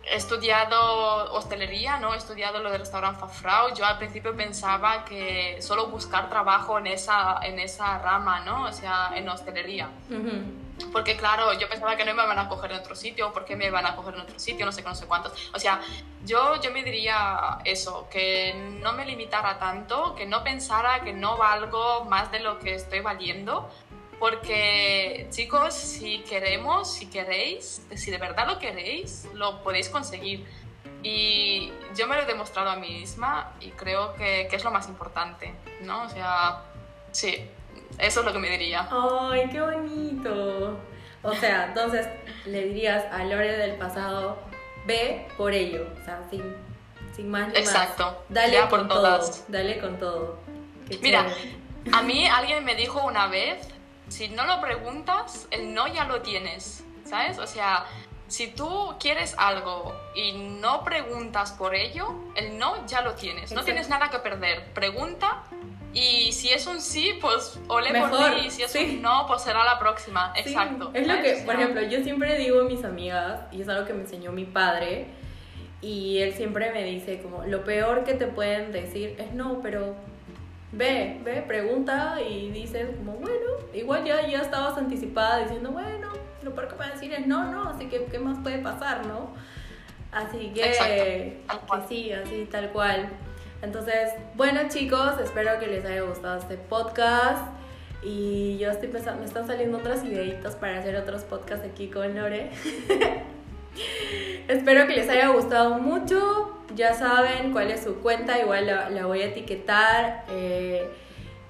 [0.03, 2.13] he estudiado hostelería, ¿no?
[2.13, 3.73] He estudiado lo del restaurante Fafrau.
[3.75, 8.65] Yo al principio pensaba que solo buscar trabajo en esa, en esa rama, ¿no?
[8.65, 9.89] O sea, en hostelería.
[10.91, 13.55] Porque claro, yo pensaba que no me van a coger en otro sitio, ¿por qué
[13.55, 14.65] me van a coger en otro sitio?
[14.65, 15.33] No sé qué, no sé cuántos.
[15.53, 15.79] O sea,
[16.25, 21.37] yo, yo me diría eso, que no me limitara tanto, que no pensara que no
[21.37, 23.69] valgo más de lo que estoy valiendo,
[24.21, 30.45] porque chicos, si queremos, si queréis, si de verdad lo queréis, lo podéis conseguir.
[31.01, 34.69] Y yo me lo he demostrado a mí misma y creo que, que es lo
[34.69, 36.03] más importante, ¿no?
[36.03, 36.61] O sea,
[37.11, 37.49] sí,
[37.97, 38.87] eso es lo que me diría.
[38.91, 40.77] ¡Ay, qué bonito!
[41.23, 42.07] O sea, entonces
[42.45, 44.37] le dirías a Lore del pasado,
[44.85, 46.43] ve por ello, o sea, sin,
[47.15, 48.23] sin más ni Exacto.
[48.29, 50.37] Dale con todo, dale con todo.
[51.01, 51.25] Mira,
[51.91, 53.70] a mí alguien me dijo una vez
[54.11, 57.39] si no lo preguntas, el no ya lo tienes, ¿sabes?
[57.39, 57.85] O sea,
[58.27, 63.53] si tú quieres algo y no preguntas por ello, el no ya lo tienes.
[63.53, 64.73] No tienes nada que perder.
[64.73, 65.43] Pregunta
[65.93, 68.47] y si es un sí, pues ole por ti.
[68.47, 70.33] Y si es un no, pues será la próxima.
[70.35, 70.91] Exacto.
[70.93, 73.93] Es lo que, por ejemplo, yo siempre digo a mis amigas, y es algo que
[73.93, 75.07] me enseñó mi padre,
[75.81, 79.95] y él siempre me dice como, lo peor que te pueden decir es no, pero
[80.71, 83.37] ve, ve, pregunta y dices como, bueno,
[83.73, 86.09] igual ya, ya estabas anticipada diciendo, bueno,
[86.43, 89.31] lo peor que pueden decir es no, no, así que ¿qué más puede pasar, no?
[90.11, 91.41] Así que, que
[91.87, 93.09] sí, así tal cual.
[93.61, 97.47] Entonces, bueno chicos, espero que les haya gustado este podcast.
[98.03, 102.15] Y yo estoy pensando, me están saliendo otras ideitas para hacer otros podcasts aquí con
[102.15, 102.49] Lore.
[104.47, 109.21] espero que les haya gustado mucho ya saben cuál es su cuenta, igual la, voy
[109.21, 110.25] a etiquetar.
[110.29, 110.89] Eh,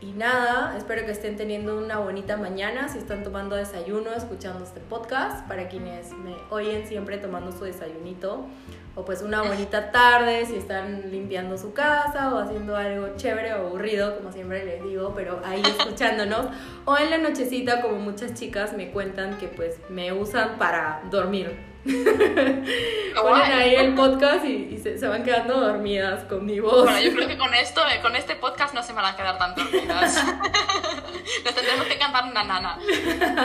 [0.02, 4.80] y nada, espero que estén teniendo una bonita mañana, si están tomando desayuno, escuchando este
[4.80, 8.48] podcast, para quienes me oyen siempre tomando su desayunito,
[8.96, 13.68] o pues una bonita tarde, si están limpiando su casa o haciendo algo chévere o
[13.68, 16.48] aburrido, como siempre les digo, pero ahí escuchándonos,
[16.86, 21.71] o en la nochecita, como muchas chicas me cuentan que pues me usan para dormir.
[23.16, 26.84] Ponen ahí el podcast y, se, van quedando dormidas con mi voz.
[26.84, 29.38] Bueno, yo creo que con esto, eh, con este podcast no se van a quedar
[29.38, 30.16] tan dormidas.
[31.44, 32.78] Les tendremos que cantar una nana.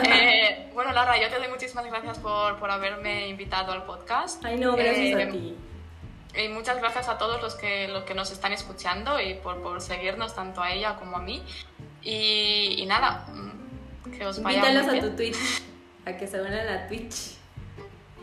[0.03, 4.43] Eh, bueno, Lara, yo te doy muchísimas gracias por, por haberme invitado al podcast.
[4.45, 5.55] Ay, no, gracias a eh, ti.
[6.39, 9.81] Y muchas gracias a todos los que, los que nos están escuchando y por, por
[9.81, 11.43] seguirnos tanto a ella como a mí.
[12.03, 15.63] Y, y nada, mm, que os vaya Invítalos a tu Twitch,
[16.05, 17.36] a que se unan a Twitch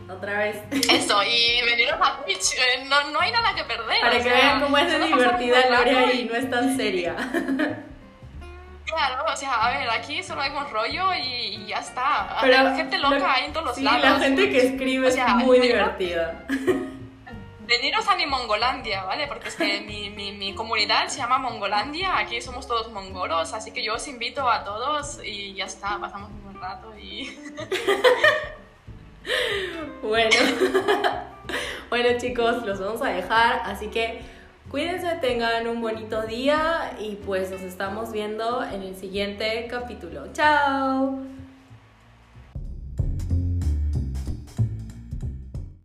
[0.09, 0.57] otra vez.
[0.89, 4.01] Eso, y veniros a Twitch, eh, no, no hay nada que perder.
[4.01, 7.15] Para que vean cómo es de divertida Gloria y no es tan seria.
[8.85, 12.37] Claro, o sea, a ver, aquí solo hay un rollo y, ya está.
[12.39, 14.01] Pero hay gente loca ahí en todos los sí, lados.
[14.01, 16.45] la gente que escribe es muy divertida.
[17.61, 19.27] Veniros a mi Mongolandia, ¿vale?
[19.27, 23.71] Porque es que mi, mi, mi, comunidad se llama Mongolandia, aquí somos todos mongolos, así
[23.71, 27.35] que yo os invito a todos y ya está, pasamos un buen rato y...
[30.01, 30.35] Bueno.
[31.89, 34.21] bueno chicos, los vamos a dejar, así que
[34.69, 40.31] cuídense, tengan un bonito día y pues nos estamos viendo en el siguiente capítulo.
[40.33, 41.34] Chao.